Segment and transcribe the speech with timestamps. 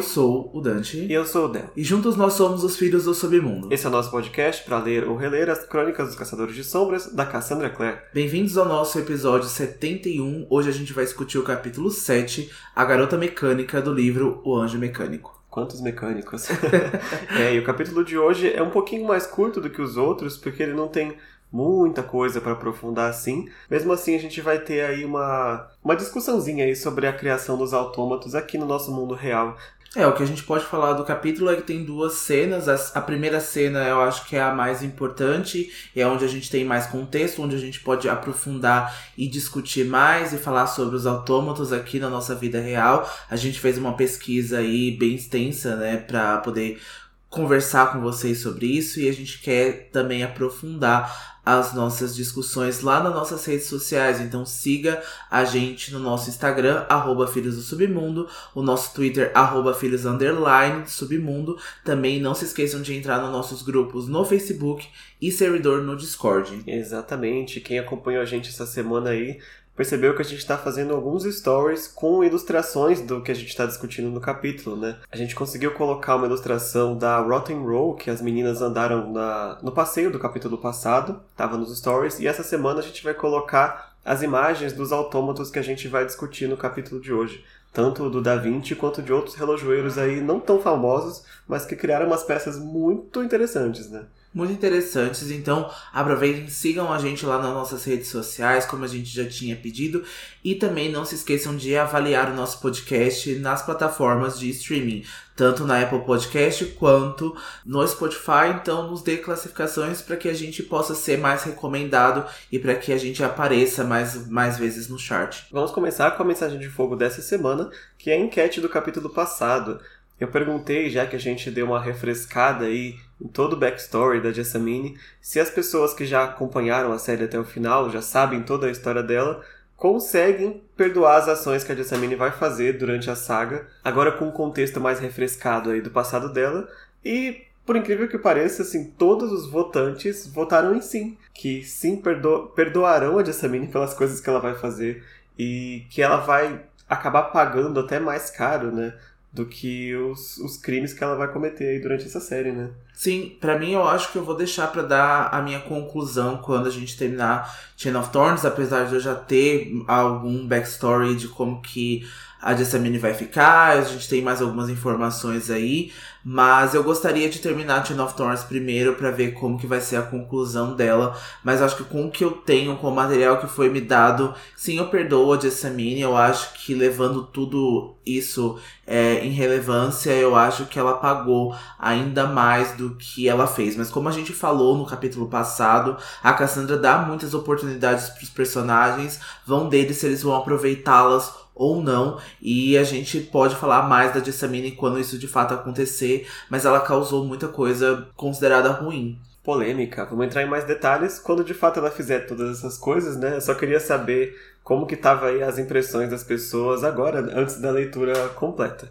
[0.00, 0.96] Eu sou o Dante.
[0.96, 1.68] E eu sou o Del.
[1.76, 3.68] E juntos nós somos os Filhos do Submundo.
[3.70, 7.12] Esse é o nosso podcast para ler ou reler as crônicas dos Caçadores de Sombras,
[7.12, 7.98] da Cassandra Clare.
[8.10, 10.46] Bem-vindos ao nosso episódio 71.
[10.48, 14.78] Hoje a gente vai discutir o capítulo 7, A Garota Mecânica, do livro O Anjo
[14.78, 15.38] Mecânico.
[15.50, 16.48] Quantos mecânicos.
[17.38, 20.38] é, e o capítulo de hoje é um pouquinho mais curto do que os outros,
[20.38, 21.14] porque ele não tem
[21.52, 23.48] muita coisa para aprofundar assim.
[23.68, 27.74] Mesmo assim, a gente vai ter aí uma, uma discussãozinha aí sobre a criação dos
[27.74, 29.56] autômatos aqui no nosso mundo real.
[29.96, 32.68] É, o que a gente pode falar do capítulo é que tem duas cenas.
[32.94, 36.64] A, primeira cena eu acho que é a mais importante, é onde a gente tem
[36.64, 41.72] mais contexto, onde a gente pode aprofundar e discutir mais e falar sobre os autômatos
[41.72, 43.10] aqui na nossa vida real.
[43.28, 46.80] A gente fez uma pesquisa aí bem extensa, né, para poder
[47.28, 53.02] conversar com vocês sobre isso e a gente quer também aprofundar as nossas discussões lá
[53.02, 54.20] nas nossas redes sociais.
[54.20, 59.74] Então siga a gente no nosso Instagram, arroba Filhos do Submundo, o nosso Twitter, arroba
[59.74, 61.58] Filhos Underline Submundo.
[61.84, 64.86] Também não se esqueçam de entrar nos nossos grupos no Facebook
[65.20, 66.62] e servidor no Discord.
[66.66, 67.60] Exatamente.
[67.60, 69.38] Quem acompanhou a gente essa semana aí
[69.76, 73.66] percebeu que a gente está fazendo alguns stories com ilustrações do que a gente está
[73.66, 74.98] discutindo no capítulo, né?
[75.10, 79.72] A gente conseguiu colocar uma ilustração da Rotten Roll, que as meninas andaram na, no
[79.72, 84.22] passeio do capítulo passado, estava nos stories, e essa semana a gente vai colocar as
[84.22, 87.44] imagens dos autômatos que a gente vai discutir no capítulo de hoje.
[87.72, 92.06] Tanto do Da Vinci quanto de outros relojoeiros aí não tão famosos, mas que criaram
[92.06, 94.04] umas peças muito interessantes, né?
[94.32, 95.30] Muito interessantes.
[95.30, 99.56] Então, aproveitem, sigam a gente lá nas nossas redes sociais, como a gente já tinha
[99.56, 100.04] pedido.
[100.42, 105.64] E também não se esqueçam de avaliar o nosso podcast nas plataformas de streaming, tanto
[105.64, 108.54] na Apple Podcast quanto no Spotify.
[108.54, 112.92] Então, nos dê classificações para que a gente possa ser mais recomendado e para que
[112.92, 115.42] a gente apareça mais, mais vezes no chart.
[115.50, 117.68] Vamos começar com a mensagem de fogo dessa semana,
[117.98, 119.80] que é a enquete do capítulo passado.
[120.18, 122.94] Eu perguntei, já que a gente deu uma refrescada aí
[123.28, 127.44] todo o backstory da Jessamine, se as pessoas que já acompanharam a série até o
[127.44, 129.42] final, já sabem toda a história dela,
[129.76, 134.30] conseguem perdoar as ações que a Jessamine vai fazer durante a saga, agora com um
[134.30, 136.68] contexto mais refrescado aí do passado dela,
[137.04, 142.52] e por incrível que pareça, assim, todos os votantes votaram em sim, que sim perdo
[142.54, 145.04] perdoarão a Jessamine pelas coisas que ela vai fazer
[145.38, 148.92] e que ela vai acabar pagando até mais caro, né?
[149.32, 152.70] Do que os, os crimes que ela vai cometer aí durante essa série, né?
[152.92, 156.66] Sim, para mim eu acho que eu vou deixar para dar a minha conclusão quando
[156.66, 161.62] a gente terminar Chain of Thorns, apesar de eu já ter algum backstory de como
[161.62, 162.06] que
[162.42, 165.92] a Jessamine vai ficar, a gente tem mais algumas informações aí,
[166.24, 169.96] mas eu gostaria de terminar Chain of Thorns primeiro para ver como que vai ser
[169.96, 173.46] a conclusão dela, mas acho que com o que eu tenho, com o material que
[173.46, 179.24] foi me dado, sim, eu perdoo a Jessamine, eu acho que levando tudo isso é,
[179.24, 184.08] em relevância, eu acho que ela pagou ainda mais do que ela fez, mas como
[184.08, 189.68] a gente falou no capítulo passado, a Cassandra dá muitas oportunidades para os personagens, vão
[189.68, 192.18] deles se eles vão aproveitá-las ou não.
[192.40, 196.80] E a gente pode falar mais da Jessamine quando isso de fato acontecer, mas ela
[196.80, 199.18] causou muita coisa considerada ruim.
[199.44, 200.06] Polêmica.
[200.06, 203.36] Vamos entrar em mais detalhes quando de fato ela fizer todas essas coisas, né?
[203.36, 207.70] Eu só queria saber como que tava aí as impressões das pessoas agora, antes da
[207.70, 208.90] leitura completa.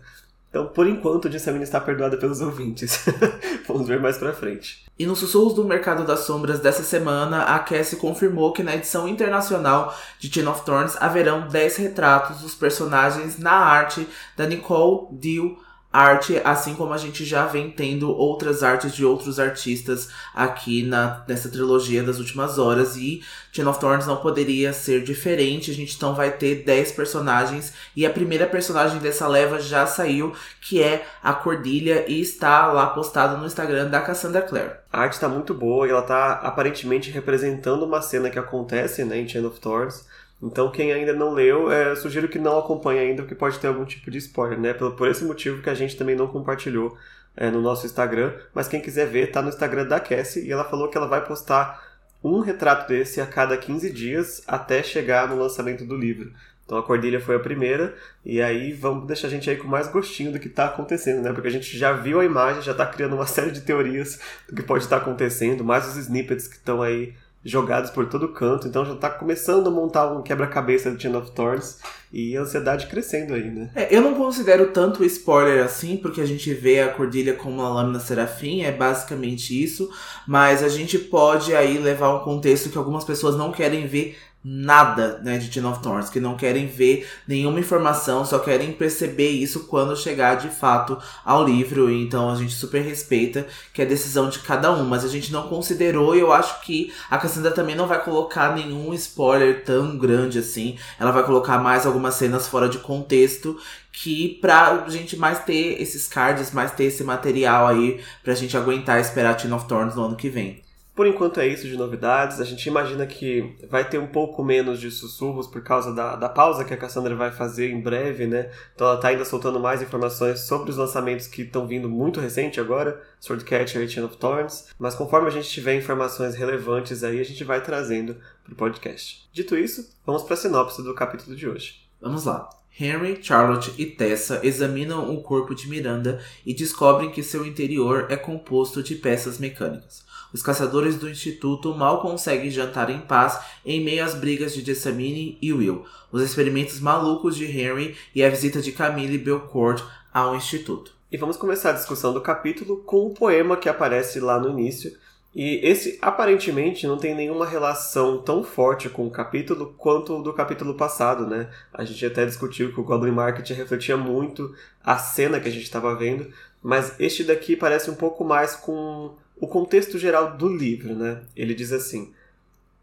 [0.49, 3.05] Então, por enquanto, a Jessamine está perdoada pelos ouvintes.
[3.67, 4.83] Vamos ver mais pra frente.
[4.97, 9.07] E nos sussurros do Mercado das Sombras dessa semana, a Cassie confirmou que na edição
[9.07, 15.55] internacional de Chain of Thorns haverão 10 retratos dos personagens na arte da Nicole Deal
[15.91, 21.23] arte, assim como a gente já vem tendo outras artes de outros artistas aqui na,
[21.27, 22.95] nessa trilogia das últimas horas.
[22.95, 25.71] E Chain of Thorns não poderia ser diferente.
[25.71, 27.73] A gente então vai ter 10 personagens.
[27.95, 32.87] E a primeira personagem dessa leva já saiu, que é a Cordilha, e está lá
[32.87, 34.71] postado no Instagram da Cassandra Clare.
[34.91, 39.19] A arte está muito boa e ela está aparentemente representando uma cena que acontece né,
[39.19, 40.05] em Chain of Thorns
[40.41, 43.83] então, quem ainda não leu, é, sugiro que não acompanhe ainda, porque pode ter algum
[43.83, 44.73] tipo de spoiler, né?
[44.73, 46.97] Por, por esse motivo que a gente também não compartilhou
[47.35, 48.33] é, no nosso Instagram.
[48.53, 51.25] Mas quem quiser ver, tá no Instagram da Cassie e ela falou que ela vai
[51.25, 51.83] postar
[52.23, 56.31] um retrato desse a cada 15 dias até chegar no lançamento do livro.
[56.65, 59.87] Então a Cordilha foi a primeira, e aí vamos deixar a gente aí com mais
[59.87, 61.33] gostinho do que está acontecendo, né?
[61.33, 64.55] Porque a gente já viu a imagem, já está criando uma série de teorias do
[64.55, 68.85] que pode estar acontecendo, mais os snippets que estão aí jogados por todo canto, então
[68.85, 71.77] já tá começando a montar um quebra-cabeça de Chain of Thorns
[72.11, 73.71] e a ansiedade crescendo aí, né?
[73.75, 77.69] É, eu não considero tanto spoiler assim, porque a gente vê a Cordilha como uma
[77.69, 79.89] lâmina serafim, é basicamente isso,
[80.27, 85.19] mas a gente pode aí levar um contexto que algumas pessoas não querem ver nada,
[85.21, 89.65] né, de Teen of Thorns, que não querem ver nenhuma informação, só querem perceber isso
[89.65, 91.91] quando chegar de fato ao livro.
[91.91, 95.47] Então a gente super respeita que é decisão de cada um, mas a gente não
[95.47, 100.39] considerou e eu acho que a Cassandra também não vai colocar nenhum spoiler tão grande
[100.39, 100.77] assim.
[100.97, 103.59] Ela vai colocar mais algumas cenas fora de contexto
[103.91, 109.01] que pra gente mais ter esses cards, mais ter esse material aí pra gente aguentar
[109.01, 110.61] esperar Teen of Thorns no ano que vem.
[110.99, 112.41] Por enquanto é isso de novidades.
[112.41, 116.27] A gente imagina que vai ter um pouco menos de sussurros por causa da, da
[116.27, 118.51] pausa que a Cassandra vai fazer em breve, né?
[118.75, 122.59] Então ela tá ainda soltando mais informações sobre os lançamentos que estão vindo muito recente
[122.59, 124.65] agora, Swordcatcher e Chain of Thorns.
[124.77, 129.25] Mas conforme a gente tiver informações relevantes aí, a gente vai trazendo pro podcast.
[129.31, 131.75] Dito isso, vamos para a sinopse do capítulo de hoje.
[132.01, 132.49] Vamos lá.
[132.77, 138.17] Henry, Charlotte e Tessa examinam o corpo de Miranda e descobrem que seu interior é
[138.17, 140.08] composto de peças mecânicas.
[140.33, 145.37] Os caçadores do instituto mal conseguem jantar em paz em meio às brigas de Jessamine
[145.41, 149.83] e Will, os experimentos malucos de Henry e a visita de Camille Belcourt
[150.13, 150.93] ao instituto.
[151.11, 154.95] E vamos começar a discussão do capítulo com o poema que aparece lá no início.
[155.33, 160.33] E esse aparentemente não tem nenhuma relação tão forte com o capítulo quanto o do
[160.33, 161.49] capítulo passado, né?
[161.73, 164.53] A gente até discutiu que o Goblin Market refletia muito
[164.83, 169.15] a cena que a gente estava vendo, mas este daqui parece um pouco mais com
[169.39, 171.21] o contexto geral do livro, né?
[171.35, 172.13] Ele diz assim: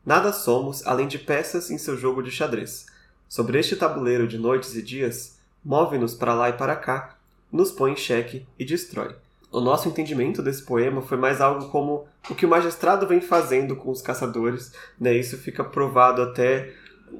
[0.04, 2.86] Nada somos além de peças em seu jogo de xadrez.
[3.28, 7.16] Sobre este tabuleiro de noites e dias, move-nos para lá e para cá,
[7.50, 9.16] nos põe em xeque e destrói.
[9.50, 13.74] O nosso entendimento desse poema foi mais algo como o que o magistrado vem fazendo
[13.76, 15.14] com os caçadores, né?
[15.14, 16.72] Isso fica provado até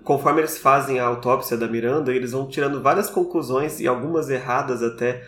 [0.03, 4.83] conforme eles fazem a autópsia da Miranda, eles vão tirando várias conclusões e algumas erradas
[4.83, 5.25] até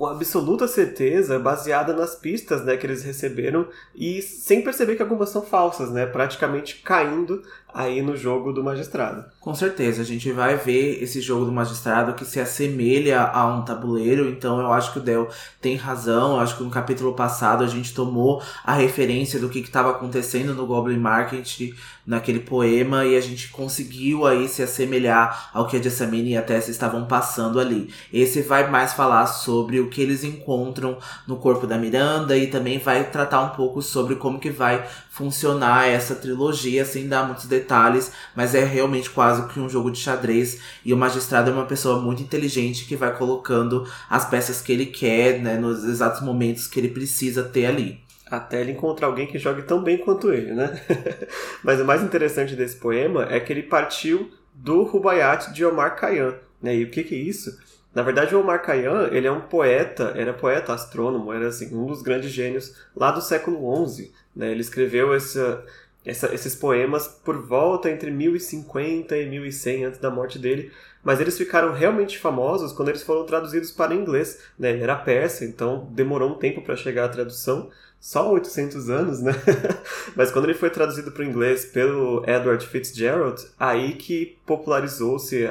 [0.00, 5.28] com absoluta certeza, baseada nas pistas né, que eles receberam e sem perceber que algumas
[5.28, 6.06] são falsas, né?
[6.06, 7.42] Praticamente caindo
[7.74, 9.24] aí no jogo do magistrado.
[9.40, 13.62] Com certeza, a gente vai ver esse jogo do magistrado que se assemelha a um
[13.62, 15.28] tabuleiro, então eu acho que o Del
[15.60, 19.60] tem razão, eu acho que no capítulo passado a gente tomou a referência do que
[19.60, 21.72] estava acontecendo no Goblin Market
[22.06, 26.42] naquele poema e a gente conseguiu aí se assemelhar ao que a Jessamine e a
[26.42, 27.92] Tessa estavam passando ali.
[28.12, 32.78] Esse vai mais falar sobre o que eles encontram no corpo da Miranda e também
[32.78, 34.84] vai tratar um pouco sobre como que vai
[35.20, 39.98] funcionar essa trilogia sem dar muitos detalhes, mas é realmente quase que um jogo de
[39.98, 44.72] xadrez e o magistrado é uma pessoa muito inteligente que vai colocando as peças que
[44.72, 48.00] ele quer, né, nos exatos momentos que ele precisa ter ali.
[48.30, 50.80] Até ele encontrar alguém que jogue tão bem quanto ele, né?
[51.62, 56.34] mas o mais interessante desse poema é que ele partiu do Rubaiyat de Omar Khayyam,
[56.62, 56.76] né?
[56.76, 57.58] E o que que é isso?
[57.94, 61.86] Na verdade, o Omar Khayyam, ele é um poeta, era poeta astrônomo, era assim, um
[61.86, 64.12] dos grandes gênios lá do século XI.
[64.34, 64.50] Né?
[64.50, 65.64] Ele escreveu essa,
[66.04, 70.72] essa, esses poemas por volta entre 1050 e 1100 antes da morte dele,
[71.02, 74.38] mas eles ficaram realmente famosos quando eles foram traduzidos para inglês.
[74.58, 74.70] Né?
[74.70, 79.32] Ele era persa, então demorou um tempo para chegar à tradução, só 800 anos, né?
[80.16, 85.46] mas quando ele foi traduzido para o inglês pelo Edward Fitzgerald, aí que popularizou-se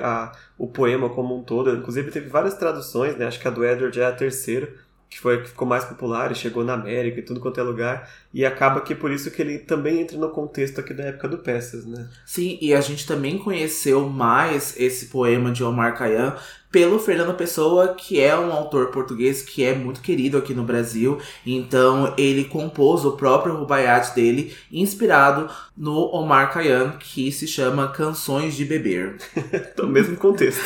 [0.58, 1.70] o poema como um todo.
[1.76, 3.28] Inclusive teve várias traduções, né?
[3.28, 4.74] Acho que a do Edward é a terceira
[5.10, 8.10] que foi que ficou mais popular e chegou na América e tudo quanto é lugar.
[8.32, 11.40] E acaba que por isso que ele também entra no contexto aqui da época do
[11.40, 12.08] Peças, né?
[12.26, 16.36] Sim, e a gente também conheceu mais esse poema de Omar Khayyam
[16.72, 21.20] pelo Fernando Pessoa, que é um autor português que é muito querido aqui no Brasil.
[21.46, 28.56] Então ele compôs o próprio Rubaiyat dele, inspirado no Omar Khayyam, que se chama Canções
[28.56, 29.18] de Beber.
[29.78, 30.64] no mesmo contexto.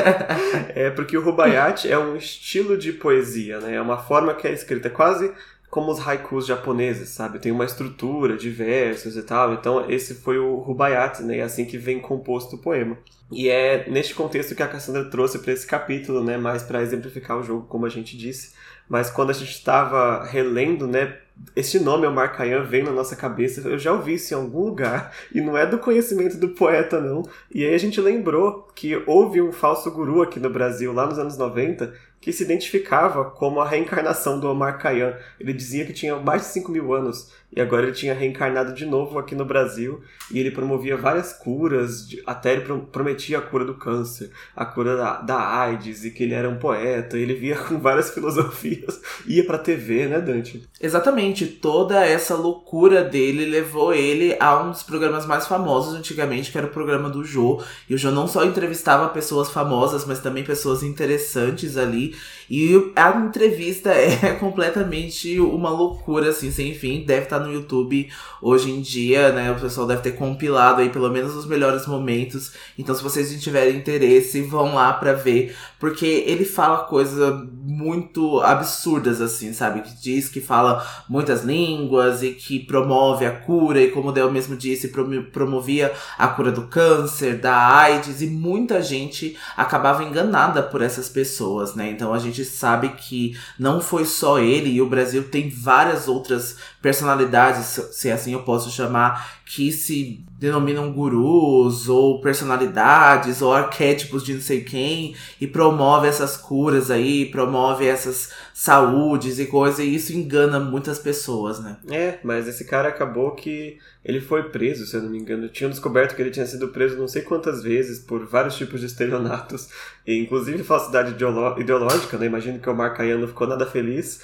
[0.74, 3.76] é porque o Rubaiyat é um estilo de poesia, né?
[3.76, 5.30] É uma forma que é escrita quase
[5.70, 7.38] como os haikus japoneses, sabe?
[7.38, 9.54] Tem uma estrutura de versos e tal.
[9.54, 11.38] Então esse foi o Rubaiyat, né?
[11.38, 12.98] É assim que vem composto o poema.
[13.30, 16.36] E é neste contexto que a Cassandra trouxe para esse capítulo, né?
[16.36, 18.52] Mais para exemplificar o jogo, como a gente disse.
[18.88, 21.16] Mas quando a gente estava relendo, né?
[21.54, 23.66] Este nome, Omar Khayyam, vem na nossa cabeça.
[23.66, 25.14] Eu já ouvi isso em algum lugar.
[25.32, 27.22] E não é do conhecimento do poeta, não.
[27.54, 31.18] E aí a gente lembrou que houve um falso guru aqui no Brasil, lá nos
[31.18, 35.16] anos 90, que se identificava como a reencarnação do Omar Khayyam.
[35.38, 38.86] Ele dizia que tinha mais de 5 mil anos e agora ele tinha reencarnado de
[38.86, 43.74] novo aqui no Brasil e ele promovia várias curas, até ele prometia a cura do
[43.74, 47.78] câncer, a cura da, da AIDS e que ele era um poeta, ele via com
[47.78, 50.62] várias filosofias, ia pra TV, né, Dante?
[50.80, 56.58] Exatamente, toda essa loucura dele levou ele a um dos programas mais famosos antigamente, que
[56.58, 60.44] era o programa do Jô, e o Jô não só entrevistava pessoas famosas, mas também
[60.44, 62.14] pessoas interessantes ali,
[62.50, 67.04] E a entrevista é completamente uma loucura, assim, sem fim.
[67.04, 68.10] Deve estar no YouTube
[68.42, 69.52] hoje em dia, né?
[69.52, 72.52] O pessoal deve ter compilado aí pelo menos os melhores momentos.
[72.76, 75.54] Então, se vocês tiverem interesse, vão lá pra ver.
[75.78, 79.82] Porque ele fala coisas muito absurdas, assim, sabe?
[79.82, 84.30] Que diz que fala muitas línguas e que promove a cura, e como o Del
[84.30, 84.92] mesmo disse,
[85.32, 91.74] promovia a cura do câncer, da AIDS, e muita gente acabava enganada por essas pessoas,
[91.76, 91.90] né?
[91.90, 96.56] Então a gente sabe que não foi só ele, e o Brasil tem várias outras
[96.80, 104.34] personalidades, se assim eu posso chamar, que se denominam gurus ou personalidades ou arquétipos de
[104.34, 110.12] não sei quem e promove essas curas aí, promove essas saúdes e coisas, e isso
[110.12, 111.76] engana muitas pessoas, né?
[111.90, 115.48] É, mas esse cara acabou que ele foi preso, se eu não me engano.
[115.48, 118.86] Tinham descoberto que ele tinha sido preso não sei quantas vezes por vários tipos de
[118.86, 119.68] estelionatos,
[120.06, 122.26] e inclusive falsidade ideológica, né?
[122.26, 124.20] Imagino que o Marcaia não ficou nada feliz,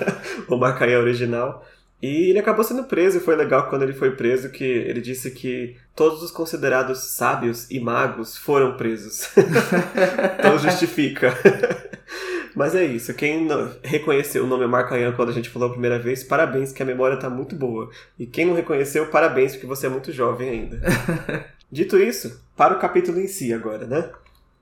[0.48, 1.64] o Marcaia original.
[2.00, 5.32] E ele acabou sendo preso, e foi legal quando ele foi preso que ele disse
[5.32, 9.30] que todos os considerados sábios e magos foram presos.
[10.38, 11.34] então justifica.
[12.54, 13.46] Mas é isso, quem
[13.82, 17.16] reconheceu o nome Marcayan quando a gente falou a primeira vez, parabéns que a memória
[17.16, 17.90] tá muito boa.
[18.18, 20.80] E quem não reconheceu, parabéns porque você é muito jovem ainda.
[21.70, 24.10] Dito isso, para o capítulo em si agora, né?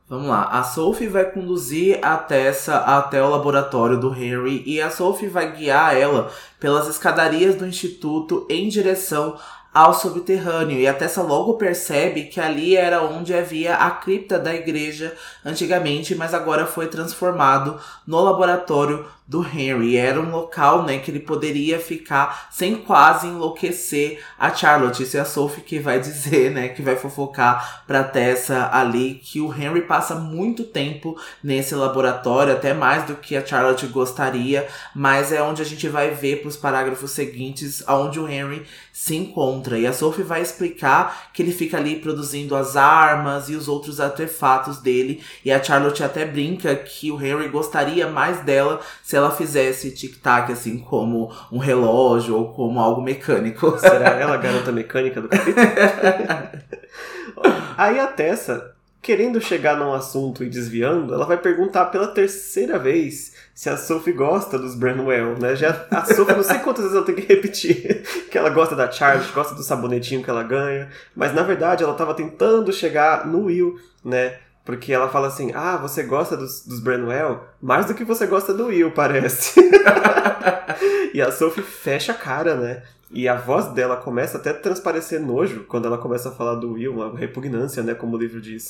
[0.08, 4.88] Vamos lá, a Sophie vai conduzir a Tessa até o laboratório do Henry e a
[4.88, 9.36] Sophie vai guiar ela pelas escadarias do instituto em direção
[9.75, 10.78] ao subterrâneo.
[10.78, 15.12] E a Tessa logo percebe que ali era onde havia a cripta da igreja
[15.44, 19.97] antigamente, mas agora foi transformado no laboratório do Henry.
[19.97, 25.02] Era um local, né, que ele poderia ficar sem quase enlouquecer a Charlotte.
[25.02, 29.40] Isso é a Sophie que vai dizer, né, que vai fofocar pra Tessa ali que
[29.40, 35.33] o Henry passa muito tempo nesse laboratório, até mais do que a Charlotte gostaria, mas
[35.33, 39.78] é onde a gente vai ver pros parágrafos seguintes aonde o Henry se encontra.
[39.78, 44.00] E a Sophie vai explicar que ele fica ali produzindo as armas e os outros
[44.00, 49.30] artefatos dele, e a Charlotte até brinca que o Henry gostaria mais dela se ela
[49.30, 53.76] fizesse tic-tac, assim, como um relógio ou como algo mecânico.
[53.78, 55.56] Será ela a garota mecânica do capítulo?
[57.76, 63.35] Aí a Tessa, querendo chegar num assunto e desviando, ela vai perguntar pela terceira vez
[63.54, 65.54] se a Sophie gosta dos Branwell, né?
[65.54, 68.90] Já a Sophie, não sei quantas vezes eu tenho que repetir que ela gosta da
[68.90, 73.44] Charles, gosta do sabonetinho que ela ganha, mas na verdade ela estava tentando chegar no
[73.44, 74.38] Will, né?
[74.66, 78.52] Porque ela fala assim: Ah, você gosta dos, dos Branwell mais do que você gosta
[78.52, 79.61] do Will, parece.
[81.14, 82.82] e a Sophie fecha a cara, né?
[83.08, 86.73] E a voz dela começa até a transparecer nojo quando ela começa a falar do
[86.73, 87.94] Will, uma repugnância, né?
[87.94, 88.68] Como o livro diz.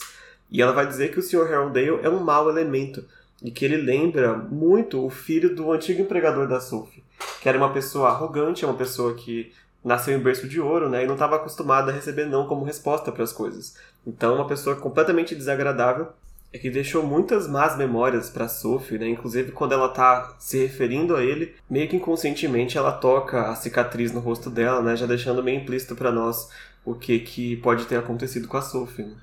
[0.50, 1.50] E ela vai dizer que o Sr.
[1.50, 3.02] Herondale é um mau elemento.
[3.42, 7.02] E que ele lembra muito o filho do antigo empregador da Sophie.
[7.40, 9.50] Que era uma pessoa arrogante, uma pessoa que
[9.82, 11.04] nasceu em berço de ouro, né?
[11.04, 13.76] E não estava acostumada a receber não como resposta para as coisas.
[14.06, 16.08] Então, uma pessoa completamente desagradável
[16.52, 19.08] é que deixou muitas más memórias para Sophie, né?
[19.08, 24.12] Inclusive quando ela tá se referindo a ele, meio que inconscientemente ela toca a cicatriz
[24.12, 24.96] no rosto dela, né?
[24.96, 26.48] Já deixando meio implícito para nós
[26.84, 29.04] o que que pode ter acontecido com a Sophie.
[29.04, 29.14] Né?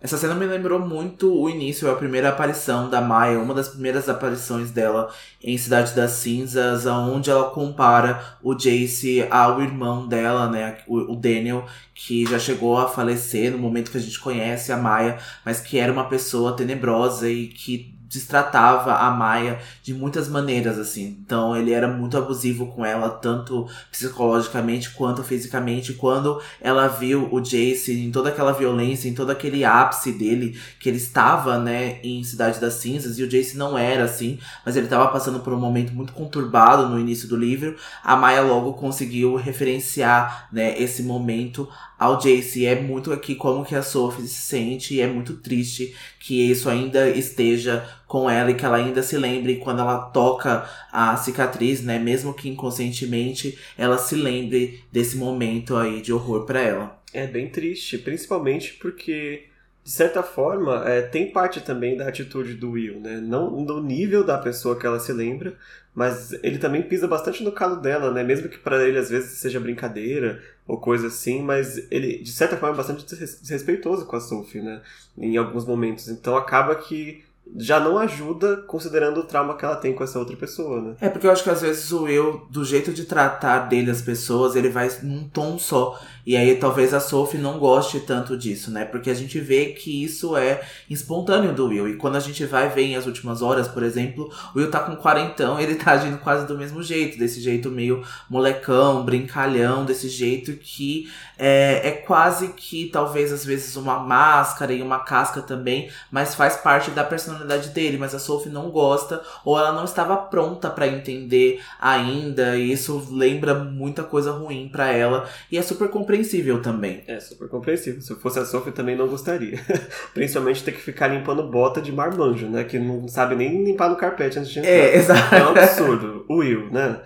[0.00, 4.08] Essa cena me lembrou muito o início, a primeira aparição da Maya, uma das primeiras
[4.08, 5.12] aparições dela
[5.42, 11.66] em Cidade das Cinzas, onde ela compara o Jace ao irmão dela, né, o Daniel,
[11.92, 15.78] que já chegou a falecer no momento que a gente conhece a Maya, mas que
[15.78, 21.18] era uma pessoa tenebrosa e que destratava a Maia de muitas maneiras, assim.
[21.24, 25.92] Então ele era muito abusivo com ela, tanto psicologicamente quanto fisicamente.
[25.92, 30.88] Quando ela viu o Jace em toda aquela violência, em todo aquele ápice dele, que
[30.88, 34.86] ele estava, né, em Cidade das Cinzas, e o Jace não era assim, mas ele
[34.86, 39.36] estava passando por um momento muito conturbado no início do livro, a Maia logo conseguiu
[39.36, 42.64] referenciar, né, esse momento ao Jace.
[42.64, 46.68] É muito aqui como que a Sophie se sente e é muito triste que isso
[46.68, 51.82] ainda esteja com ela e que ela ainda se lembre quando ela toca a cicatriz,
[51.84, 51.98] né?
[51.98, 56.98] Mesmo que inconscientemente, ela se lembre desse momento aí de horror para ela.
[57.12, 59.44] É bem triste, principalmente porque
[59.88, 63.22] de certa forma, é, tem parte também da atitude do Will, né?
[63.22, 65.56] Não no nível da pessoa que ela se lembra,
[65.94, 68.22] mas ele também pisa bastante no calo dela, né?
[68.22, 72.58] Mesmo que para ele às vezes seja brincadeira ou coisa assim, mas ele de certa
[72.58, 74.82] forma é bastante desrespeitoso com a Sophie, né?
[75.16, 76.08] Em alguns momentos.
[76.08, 77.24] Então acaba que
[77.56, 80.96] já não ajuda considerando o trauma que ela tem com essa outra pessoa, né?
[81.00, 84.02] É porque eu acho que às vezes o eu, do jeito de tratar dele as
[84.02, 85.98] pessoas, ele vai num tom só.
[86.28, 88.84] E aí talvez a Sophie não goste tanto disso, né?
[88.84, 91.88] Porque a gente vê que isso é espontâneo do Will.
[91.88, 94.80] E quando a gente vai ver em as últimas horas, por exemplo, o Will tá
[94.80, 100.06] com quarentão, ele tá agindo quase do mesmo jeito, desse jeito meio molecão, brincalhão, desse
[100.06, 105.88] jeito que é, é quase que talvez às vezes uma máscara e uma casca também,
[106.10, 107.96] mas faz parte da personalidade dele.
[107.96, 112.54] Mas a Sophie não gosta ou ela não estava pronta para entender ainda.
[112.54, 115.26] E isso lembra muita coisa ruim para ela.
[115.50, 116.17] E é super compreensível
[116.60, 117.02] também.
[117.06, 118.00] É super compreensível.
[118.00, 119.58] Se eu fosse a Sophie também não gostaria.
[120.14, 122.64] Principalmente ter que ficar limpando bota de marmanjo, né?
[122.64, 124.70] Que não sabe nem limpar no carpete antes de entrar.
[124.70, 125.34] É, exato.
[125.34, 126.24] É um absurdo.
[126.28, 127.00] O Will, né?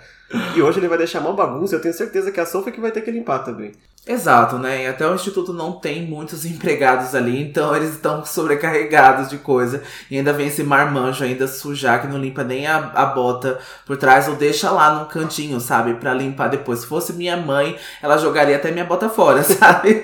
[0.57, 2.91] E hoje ele vai deixar uma bagunça, eu tenho certeza que a Sophie que vai
[2.91, 3.73] ter que limpar também.
[4.05, 4.83] Exato, né?
[4.83, 9.83] E até o instituto não tem muitos empregados ali, então eles estão sobrecarregados de coisa.
[10.11, 13.97] E ainda vem esse marmanjo ainda sujar que não limpa nem a, a bota por
[13.97, 15.95] trás ou deixa lá num cantinho, sabe?
[15.95, 16.81] Pra limpar depois.
[16.81, 20.03] Se fosse minha mãe, ela jogaria até minha bota fora, sabe?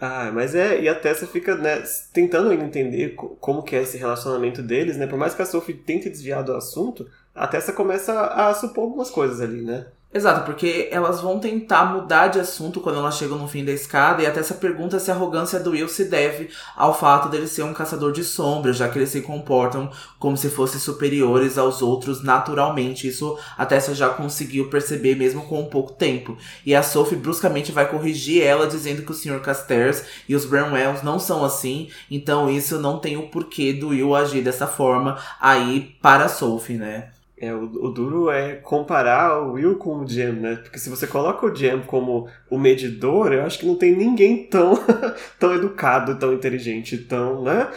[0.00, 4.60] Ah, mas é, e a Tessa fica, né, tentando entender como que é esse relacionamento
[4.60, 5.06] deles, né?
[5.06, 9.08] Por mais que a Sophie tente desviar do assunto, a Tessa começa a supor algumas
[9.08, 9.86] coisas ali, né?
[10.16, 14.22] Exato, porque elas vão tentar mudar de assunto quando elas chegam no fim da escada,
[14.22, 17.64] e até essa pergunta se a arrogância do Will se deve ao fato dele ser
[17.64, 19.90] um caçador de sombras, já que eles se comportam
[20.20, 23.08] como se fossem superiores aos outros naturalmente.
[23.08, 26.38] Isso a Tessa já conseguiu perceber mesmo com um pouco tempo.
[26.64, 29.40] E a Sophie bruscamente vai corrigir ela, dizendo que o Sr.
[29.40, 34.14] Casters e os Bramwells não são assim, então isso não tem o porquê do Will
[34.14, 37.13] agir dessa forma aí para a Sophie, né?
[37.36, 40.56] É, o, o, duro é comparar o Will com o Jam, né?
[40.56, 44.44] Porque se você coloca o Jam como o medidor, eu acho que não tem ninguém
[44.44, 44.78] tão,
[45.38, 47.68] tão educado, tão inteligente, tão, né?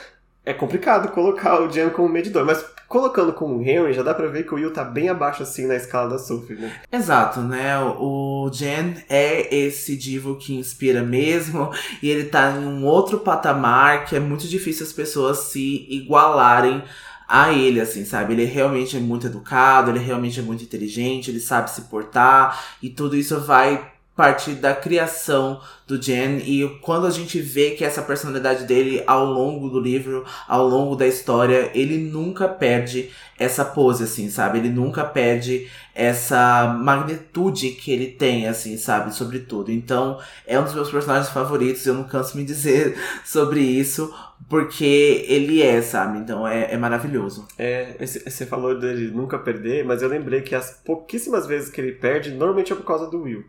[0.45, 4.45] É complicado colocar o Jam como medidor, mas colocando como Henry, já dá pra ver
[4.45, 6.73] que o Will tá bem abaixo, assim, na escala da Sophie, né?
[6.91, 7.77] Exato, né?
[7.79, 11.69] O Jen é esse divo que inspira mesmo,
[12.01, 16.81] e ele tá em um outro patamar que é muito difícil as pessoas se igualarem
[17.27, 18.33] a ele, assim, sabe?
[18.33, 22.89] Ele realmente é muito educado, ele realmente é muito inteligente, ele sabe se portar e
[22.89, 28.01] tudo isso vai partir da criação do Jen e quando a gente vê que essa
[28.01, 34.03] personalidade dele ao longo do livro, ao longo da história, ele nunca perde essa pose,
[34.03, 34.57] assim, sabe?
[34.57, 39.13] Ele nunca perde essa magnitude que ele tem, assim, sabe?
[39.13, 39.71] Sobre tudo.
[39.71, 44.11] Então, é um dos meus personagens favoritos, eu não canso me dizer sobre isso,
[44.49, 46.19] porque ele é, sabe?
[46.19, 47.47] Então é, é maravilhoso.
[47.57, 51.93] É, você falou dele nunca perder, mas eu lembrei que as pouquíssimas vezes que ele
[51.93, 53.43] perde, normalmente é por causa do Will.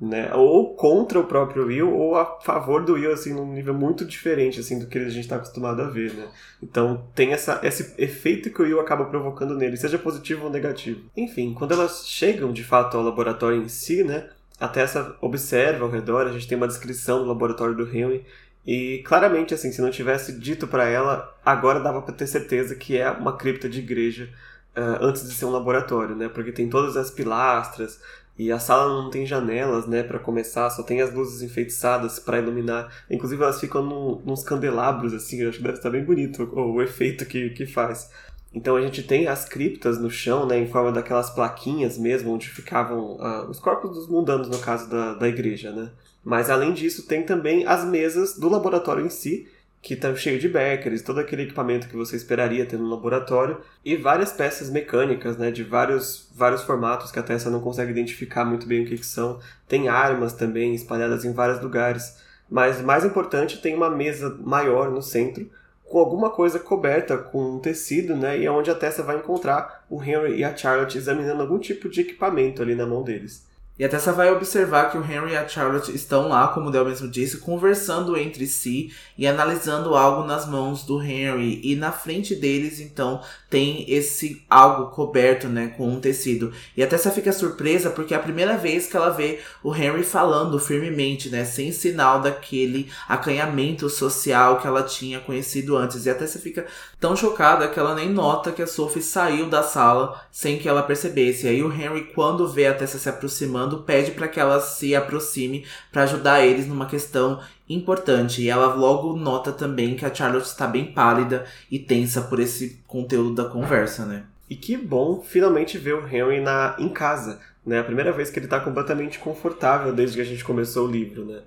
[0.00, 0.32] Né?
[0.34, 4.60] Ou contra o próprio Will, ou a favor do Will, assim, num nível muito diferente,
[4.60, 6.26] assim, do que a gente está acostumado a ver, né?
[6.62, 11.00] Então tem essa, esse efeito que o Will acaba provocando nele, seja positivo ou negativo.
[11.16, 14.28] Enfim, quando elas chegam, de fato, ao laboratório em si, né?
[14.58, 18.24] A Tessa observa ao redor, a gente tem uma descrição do laboratório do Henry,
[18.66, 22.96] e claramente, assim, se não tivesse dito para ela, agora dava para ter certeza que
[22.96, 24.30] é uma cripta de igreja
[24.76, 26.28] uh, antes de ser um laboratório, né?
[26.28, 28.00] Porque tem todas as pilastras
[28.38, 30.02] e a sala não tem janelas, né?
[30.02, 32.90] Para começar, só tem as luzes enfeitiçadas para iluminar.
[33.10, 35.42] Inclusive elas ficam no, nos candelabros, assim.
[35.42, 38.10] Eu acho que deve estar bem bonito o, o efeito que, que faz.
[38.54, 42.48] Então a gente tem as criptas no chão, né, em forma daquelas plaquinhas mesmo, onde
[42.48, 45.90] ficavam uh, os corpos dos mundanos, no caso da, da igreja, né?
[46.24, 49.46] Mas além disso, tem também as mesas do laboratório em si,
[49.84, 53.94] que está cheio de beckers, todo aquele equipamento que você esperaria ter no laboratório, e
[53.94, 58.66] várias peças mecânicas, né, de vários, vários formatos que a Tessa não consegue identificar muito
[58.66, 59.38] bem o que, que são.
[59.68, 62.16] Tem armas também espalhadas em vários lugares.
[62.48, 65.50] Mas mais importante, tem uma mesa maior no centro,
[65.84, 69.84] com alguma coisa coberta com um tecido, né, e é onde a Tessa vai encontrar
[69.90, 73.46] o Henry e a Charlotte examinando algum tipo de equipamento ali na mão deles.
[73.76, 76.70] E a Tessa vai observar que o Henry e a Charlotte estão lá, como o
[76.70, 81.60] Del mesmo disse, conversando entre si e analisando algo nas mãos do Henry.
[81.60, 86.52] E na frente deles, então, tem esse algo coberto, né, com um tecido.
[86.76, 90.04] E a Tessa fica surpresa porque é a primeira vez que ela vê o Henry
[90.04, 96.06] falando firmemente, né, sem sinal daquele acanhamento social que ela tinha conhecido antes.
[96.06, 96.64] E a Tessa fica
[97.00, 100.82] tão chocada que ela nem nota que a Sophie saiu da sala sem que ela
[100.84, 101.46] percebesse.
[101.46, 104.60] E aí o Henry, quando vê a Tessa se aproximando, comando pede para que ela
[104.60, 108.42] se aproxime para ajudar eles numa questão importante.
[108.42, 112.82] E ela logo nota também que a Charlotte está bem pálida e tensa por esse
[112.86, 114.24] conteúdo da conversa, né?
[114.48, 117.80] E que bom finalmente ver o Henry na, em casa, né?
[117.80, 121.24] A primeira vez que ele está completamente confortável desde que a gente começou o livro,
[121.24, 121.40] né?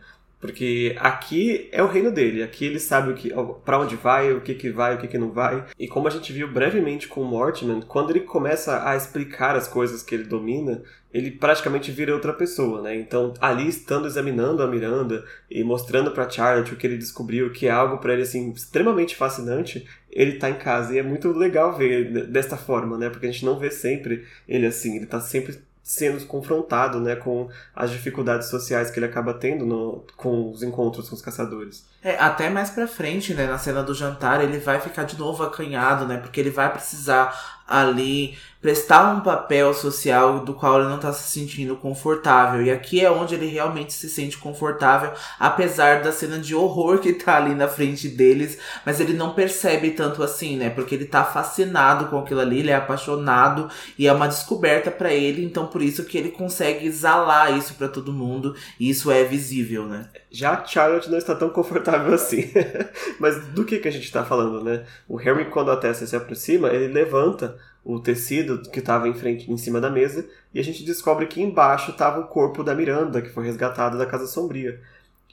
[0.47, 3.31] Porque aqui é o reino dele, aqui ele sabe o que,
[3.63, 5.65] para onde vai, o que que vai, o que que não vai.
[5.77, 9.67] E como a gente viu brevemente com o Mortimer, quando ele começa a explicar as
[9.67, 10.81] coisas que ele domina,
[11.13, 12.95] ele praticamente vira outra pessoa, né?
[12.95, 17.67] Então, ali estando examinando a Miranda e mostrando para Charlotte o que ele descobriu, que
[17.67, 21.77] é algo para ele assim extremamente fascinante, ele tá em casa e é muito legal
[21.77, 23.09] ver desta forma, né?
[23.09, 27.47] Porque a gente não vê sempre ele assim, ele tá sempre sendo confrontado né, com
[27.73, 31.85] as dificuldades sociais que ele acaba tendo no, com os encontros com os caçadores.
[32.01, 35.43] É, até mais pra frente, né, na cena do jantar, ele vai ficar de novo
[35.43, 40.95] acanhado, né, porque ele vai precisar ali prestar um papel social do qual ele não
[40.95, 42.63] está se sentindo confortável.
[42.63, 47.13] E aqui é onde ele realmente se sente confortável, apesar da cena de horror que
[47.13, 50.69] tá ali na frente deles, mas ele não percebe tanto assim, né?
[50.69, 55.13] Porque ele tá fascinado com aquilo ali, ele é apaixonado e é uma descoberta para
[55.13, 59.23] ele, então por isso que ele consegue exalar isso para todo mundo, e isso é
[59.23, 60.09] visível, né?
[60.31, 62.51] Já Charlotte não está tão confortável assim.
[63.19, 64.85] mas do que que a gente tá falando, né?
[65.07, 69.49] O Harry quando a Tessa se aproxima, ele levanta o tecido que estava em frente,
[69.51, 73.21] em cima da mesa, e a gente descobre que embaixo estava o corpo da Miranda,
[73.21, 74.81] que foi resgatada da Casa Sombria.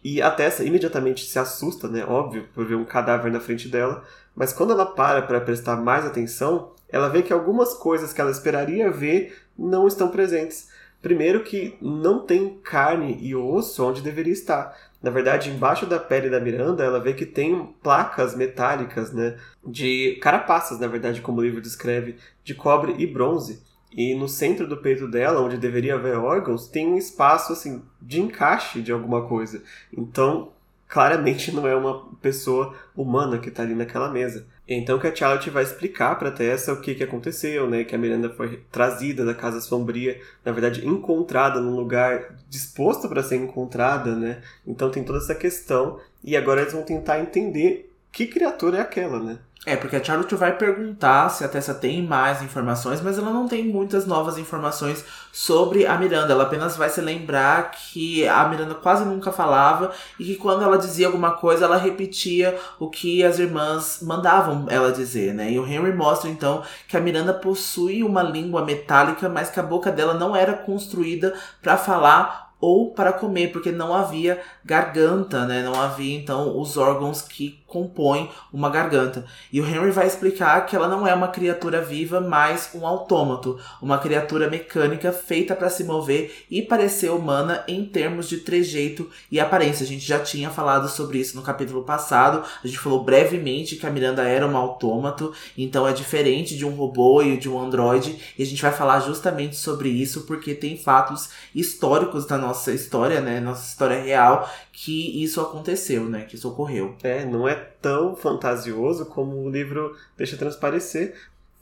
[0.04, 4.04] E a Tessa imediatamente se assusta, né, óbvio, por ver um cadáver na frente dela,
[4.36, 8.30] mas quando ela para para prestar mais atenção, ela vê que algumas coisas que ela
[8.30, 10.68] esperaria ver não estão presentes.
[11.02, 14.76] Primeiro que não tem carne e osso onde deveria estar.
[15.04, 19.36] Na verdade, embaixo da pele da Miranda, ela vê que tem placas metálicas, né?
[19.62, 23.62] De carapaças, na verdade, como o livro descreve, de cobre e bronze.
[23.92, 28.18] E no centro do peito dela, onde deveria haver órgãos, tem um espaço assim de
[28.18, 29.62] encaixe de alguma coisa.
[29.92, 30.52] Então,
[30.88, 34.46] claramente não é uma pessoa humana que está ali naquela mesa.
[34.66, 37.84] Então que a Charlotte vai explicar para Tessa o que, que aconteceu, né?
[37.84, 43.22] Que a Miranda foi trazida da Casa Sombria, na verdade encontrada num lugar disposto para
[43.22, 44.42] ser encontrada, né?
[44.66, 49.22] Então tem toda essa questão e agora eles vão tentar entender que criatura é aquela,
[49.22, 49.38] né?
[49.66, 53.48] É, porque a Charlotte vai perguntar se a Tessa tem mais informações, mas ela não
[53.48, 56.34] tem muitas novas informações sobre a Miranda.
[56.34, 60.76] Ela apenas vai se lembrar que a Miranda quase nunca falava e que quando ela
[60.76, 65.50] dizia alguma coisa, ela repetia o que as irmãs mandavam ela dizer, né?
[65.50, 69.62] E o Henry mostra então que a Miranda possui uma língua metálica, mas que a
[69.62, 75.62] boca dela não era construída para falar ou para comer, porque não havia garganta, né?
[75.62, 79.24] Não havia então os órgãos que compõem uma garganta.
[79.52, 83.58] E o Henry vai explicar que ela não é uma criatura viva, mas um autômato,
[83.82, 89.40] uma criatura mecânica feita para se mover e parecer humana em termos de trejeito e
[89.40, 89.82] aparência.
[89.82, 92.44] A gente já tinha falado sobre isso no capítulo passado.
[92.62, 96.76] A gente falou brevemente que a Miranda era um autômato, então é diferente de um
[96.76, 100.76] robô e de um androide, e a gente vai falar justamente sobre isso porque tem
[100.76, 106.22] fatos históricos da nossa história, né, nossa história real, que isso aconteceu, né?
[106.22, 106.96] Que isso ocorreu.
[107.02, 111.14] É, não é tão fantasioso como o livro deixa transparecer.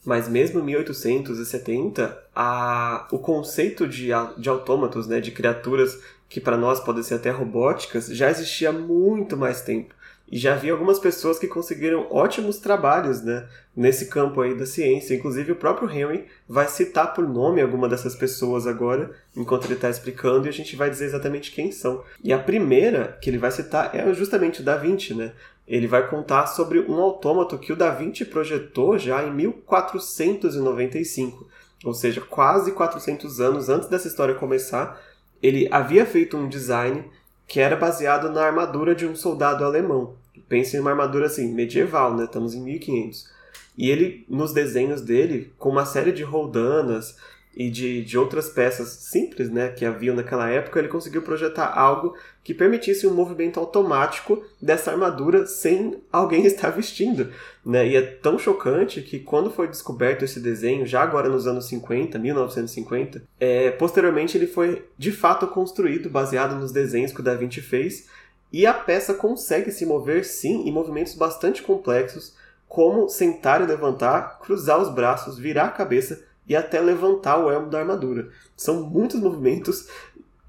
[0.04, 6.56] Mas mesmo em 1870, a, o conceito de, de autômatos, né, de criaturas que para
[6.56, 9.94] nós podem ser até robóticas, já existia há muito mais tempo.
[10.32, 15.14] E já havia algumas pessoas que conseguiram ótimos trabalhos né, nesse campo aí da ciência.
[15.14, 19.90] Inclusive o próprio Henry vai citar por nome alguma dessas pessoas agora, enquanto ele está
[19.90, 22.02] explicando, e a gente vai dizer exatamente quem são.
[22.24, 25.32] E a primeira que ele vai citar é justamente o Da Vinci, né?
[25.66, 31.46] Ele vai contar sobre um autômato que o Da Vinci projetou já em 1495,
[31.84, 35.00] ou seja, quase 400 anos antes dessa história começar.
[35.42, 37.04] Ele havia feito um design
[37.46, 40.16] que era baseado na armadura de um soldado alemão.
[40.48, 42.24] Pense em uma armadura assim, medieval, né?
[42.24, 43.30] Estamos em 1500.
[43.76, 47.16] E ele, nos desenhos dele, com uma série de roldanas
[47.54, 52.16] e de, de outras peças simples, né, que haviam naquela época, ele conseguiu projetar algo
[52.44, 57.30] que permitisse um movimento automático dessa armadura sem alguém estar vestindo,
[57.64, 57.86] né?
[57.86, 62.18] E é tão chocante que quando foi descoberto esse desenho, já agora nos anos 50,
[62.18, 67.60] 1950, é, posteriormente ele foi de fato construído baseado nos desenhos que o Da Vinci
[67.60, 68.08] fez
[68.52, 72.34] e a peça consegue se mover sim em movimentos bastante complexos,
[72.68, 77.70] como sentar e levantar, cruzar os braços, virar a cabeça e até levantar o elmo
[77.70, 78.28] da armadura.
[78.56, 79.88] São muitos movimentos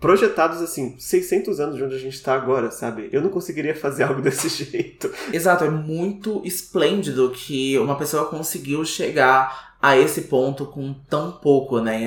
[0.04, 3.08] projetados assim, 600 anos de onde a gente está agora, sabe?
[3.14, 5.10] Eu não conseguiria fazer algo desse jeito.
[5.32, 11.80] Exato, é muito esplêndido que uma pessoa conseguiu chegar a esse ponto com tão pouco,
[11.80, 12.04] né?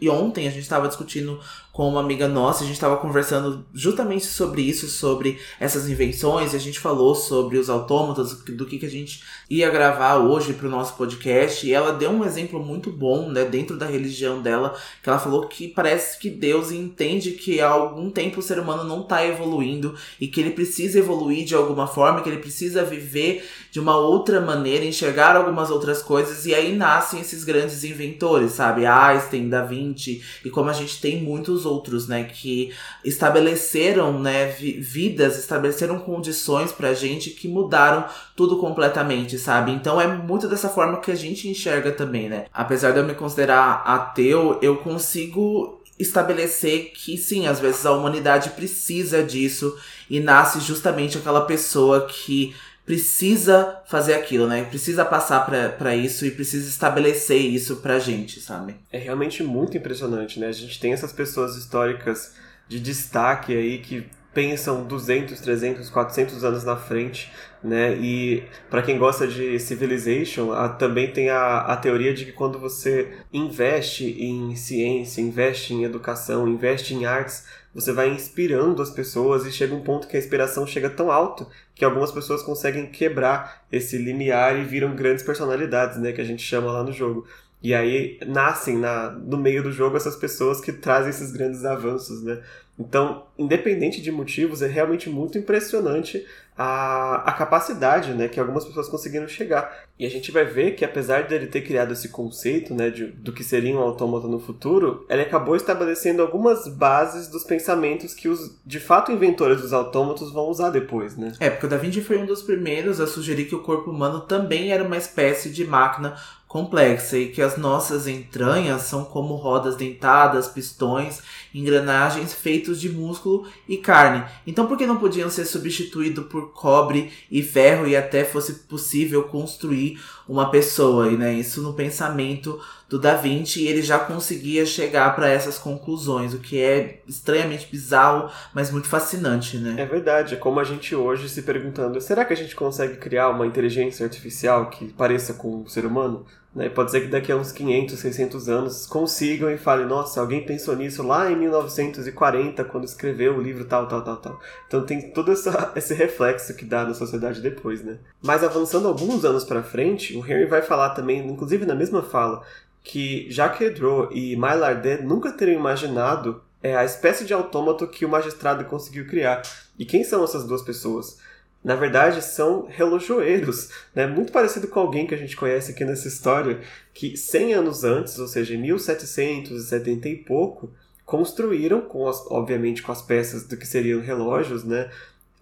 [0.00, 1.38] E ontem a gente estava discutindo
[1.76, 6.56] com uma amiga nossa, a gente estava conversando justamente sobre isso, sobre essas invenções, e
[6.56, 10.68] a gente falou sobre os autômatos, do que, que a gente ia gravar hoje para
[10.68, 14.74] o nosso podcast, e ela deu um exemplo muito bom, né, dentro da religião dela,
[15.02, 18.82] que ela falou que parece que Deus entende que há algum tempo o ser humano
[18.82, 23.46] não está evoluindo e que ele precisa evoluir de alguma forma, que ele precisa viver
[23.70, 28.86] de uma outra maneira, enxergar algumas outras coisas, e aí nascem esses grandes inventores, sabe?
[28.86, 32.72] Einstein, Da Vinci, e como a gente tem muitos outros, né, que
[33.04, 39.72] estabeleceram, né, vidas, estabeleceram condições pra gente que mudaram tudo completamente, sabe?
[39.72, 42.46] Então é muito dessa forma que a gente enxerga também, né?
[42.54, 48.50] Apesar de eu me considerar ateu, eu consigo estabelecer que sim, às vezes a humanidade
[48.50, 49.76] precisa disso
[50.08, 52.54] e nasce justamente aquela pessoa que
[52.86, 54.64] precisa fazer aquilo, né?
[54.64, 55.40] Precisa passar
[55.76, 58.76] para isso e precisa estabelecer isso pra gente, sabe?
[58.92, 60.46] É realmente muito impressionante, né?
[60.46, 62.34] A gente tem essas pessoas históricas
[62.68, 67.32] de destaque aí que pensam 200, 300, 400 anos na frente,
[67.64, 67.96] né?
[67.96, 72.58] E para quem gosta de Civilization, a, também tem a, a teoria de que quando
[72.58, 77.46] você investe em ciência, investe em educação, investe em artes,
[77.76, 81.46] você vai inspirando as pessoas e chega um ponto que a inspiração chega tão alto
[81.74, 86.42] que algumas pessoas conseguem quebrar esse limiar e viram grandes personalidades, né, que a gente
[86.42, 87.26] chama lá no jogo.
[87.62, 92.22] E aí nascem na, no meio do jogo essas pessoas que trazem esses grandes avanços,
[92.22, 92.42] né?
[92.78, 98.88] Então, independente de motivos, é realmente muito impressionante a, a capacidade né, que algumas pessoas
[98.88, 99.86] conseguiram chegar.
[99.98, 103.32] E a gente vai ver que, apesar dele ter criado esse conceito né, de, do
[103.32, 108.58] que seria um autômato no futuro, ele acabou estabelecendo algumas bases dos pensamentos que os,
[108.64, 111.16] de fato, inventores dos autômatos vão usar depois.
[111.16, 111.32] Né?
[111.40, 114.20] É, porque o Da Vinci foi um dos primeiros a sugerir que o corpo humano
[114.20, 116.16] também era uma espécie de máquina
[116.48, 121.20] complexa e que as nossas entranhas são como rodas dentadas, pistões,
[121.54, 124.24] engrenagens feitos de músculo e carne.
[124.46, 129.24] Então, por que não podiam ser substituídos por cobre e ferro e até fosse possível
[129.24, 131.08] construir uma pessoa?
[131.08, 136.32] E né, isso no pensamento do Da Vinci, ele já conseguia chegar para essas conclusões,
[136.34, 139.74] o que é estranhamente bizarro, mas muito fascinante, né?
[139.78, 143.30] É verdade, é como a gente hoje se perguntando, será que a gente consegue criar
[143.30, 146.24] uma inteligência artificial que pareça com o ser humano?
[146.56, 146.70] Né?
[146.70, 150.74] Pode ser que daqui a uns 500, 600 anos consigam e falem, nossa, alguém pensou
[150.74, 154.40] nisso lá em 1940, quando escreveu o livro tal, tal, tal, tal.
[154.66, 157.98] Então tem todo essa, esse reflexo que dá na sociedade depois, né?
[158.22, 162.42] Mas avançando alguns anos para frente, o Henry vai falar também, inclusive na mesma fala,
[162.82, 168.08] que Jacques Edreau e Maillardet nunca teriam imaginado é, a espécie de autômato que o
[168.08, 169.42] magistrado conseguiu criar.
[169.78, 171.18] E quem são essas duas pessoas?
[171.64, 174.06] Na verdade são relojoeiros, né?
[174.06, 176.60] muito parecido com alguém que a gente conhece aqui nessa história,
[176.94, 180.72] que 100 anos antes, ou seja, em 1770 e pouco,
[181.04, 184.90] construíram, com as, obviamente com as peças do que seriam relógios, né?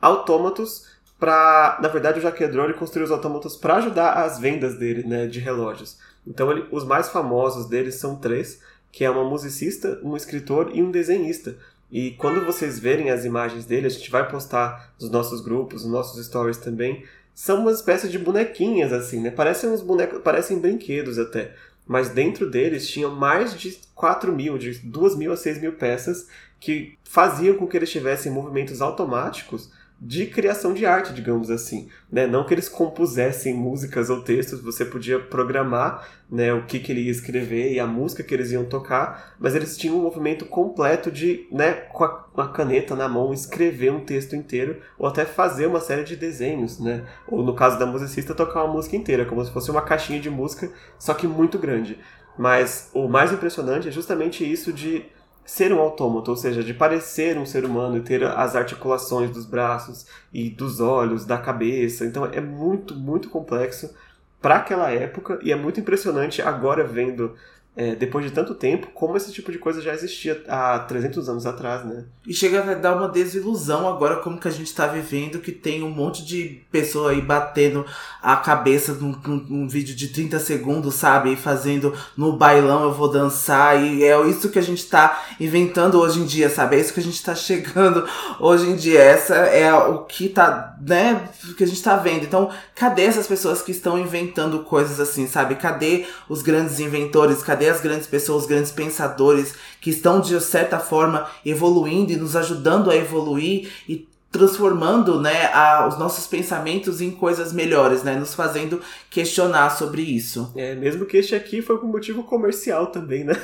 [0.01, 0.87] autômatos
[1.19, 5.27] para, na verdade, o Jacques Drone construiu os autômatos para ajudar as vendas dele, né,
[5.27, 5.99] de relógios.
[6.27, 8.61] Então, ele, os mais famosos deles são três,
[8.93, 11.57] que é uma musicista, um escritor e um desenhista.
[11.91, 15.93] E quando vocês verem as imagens dele, a gente vai postar nos nossos grupos, nos
[15.93, 17.05] nossos stories também.
[17.35, 19.31] São uma espécie de bonequinhas, assim, né?
[19.31, 21.55] Parecem uns bonecos, parecem brinquedos até.
[21.87, 26.27] Mas dentro deles tinham mais de 4 mil, de 2 mil a 6 mil peças
[26.59, 29.71] que faziam com que eles tivessem movimentos automáticos
[30.07, 31.89] de criação de arte, digamos assim.
[32.13, 32.27] Né?
[32.27, 37.05] Não que eles compusessem músicas ou textos, você podia programar né, o que, que ele
[37.05, 41.11] ia escrever e a música que eles iam tocar, mas eles tinham um movimento completo
[41.11, 45.67] de, né, com a, uma caneta na mão, escrever um texto inteiro ou até fazer
[45.67, 46.79] uma série de desenhos.
[46.79, 47.03] Né?
[47.27, 50.29] Ou no caso da musicista, tocar uma música inteira, como se fosse uma caixinha de
[50.29, 51.99] música, só que muito grande.
[52.37, 55.07] Mas o mais impressionante é justamente isso de
[55.45, 59.45] ser um autômato, ou seja, de parecer um ser humano e ter as articulações dos
[59.45, 62.05] braços e dos olhos, da cabeça.
[62.05, 63.95] Então é muito, muito complexo
[64.41, 67.35] para aquela época e é muito impressionante agora vendo
[67.77, 71.45] é, depois de tanto tempo, como esse tipo de coisa já existia há 300 anos
[71.45, 72.05] atrás, né?
[72.25, 75.83] E chega a dar uma desilusão agora como que a gente tá vivendo, que tem
[75.83, 77.85] um monte de pessoa aí batendo
[78.23, 81.33] a cabeça num, num, num vídeo de 30 segundos, sabe?
[81.33, 85.99] E fazendo no bailão eu vou dançar, e é isso que a gente tá inventando
[85.99, 86.77] hoje em dia, sabe?
[86.77, 88.09] É isso que a gente tá chegando
[88.39, 92.23] hoje em dia, essa é o que tá, né, que a gente tá vendo.
[92.23, 95.57] Então, cadê essas pessoas que estão inventando coisas assim, sabe?
[95.57, 97.43] Cadê os grandes inventores?
[97.43, 102.37] Cadê cadê as grandes pessoas, grandes pensadores que estão de certa forma evoluindo e nos
[102.37, 108.17] ajudando a evoluir e transformando né, a, os nossos pensamentos em coisas melhores, né?
[108.17, 110.53] Nos fazendo questionar sobre isso.
[110.57, 113.35] É, mesmo que este aqui foi por motivo comercial também, né?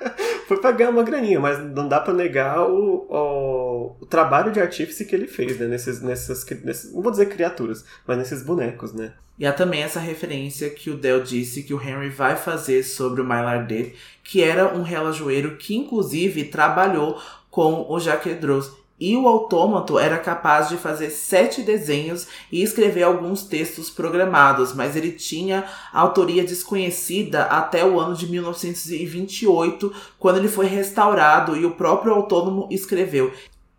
[0.46, 4.60] foi pra ganhar uma graninha, mas não dá para negar o, o, o, trabalho de
[4.60, 5.66] artífice que ele fez, né?
[5.66, 9.14] Nesses, nessas, nesses, não vou dizer criaturas, mas nesses bonecos, né?
[9.38, 13.20] E há também essa referência que o Del disse que o Henry vai fazer sobre
[13.20, 13.92] o Maillard
[14.22, 17.20] que era um relojoeiro que inclusive trabalhou
[17.50, 23.02] com o Jacques Droz e o autômato era capaz de fazer sete desenhos e escrever
[23.02, 30.48] alguns textos programados, mas ele tinha autoria desconhecida até o ano de 1928, quando ele
[30.48, 33.32] foi restaurado e o próprio autônomo escreveu,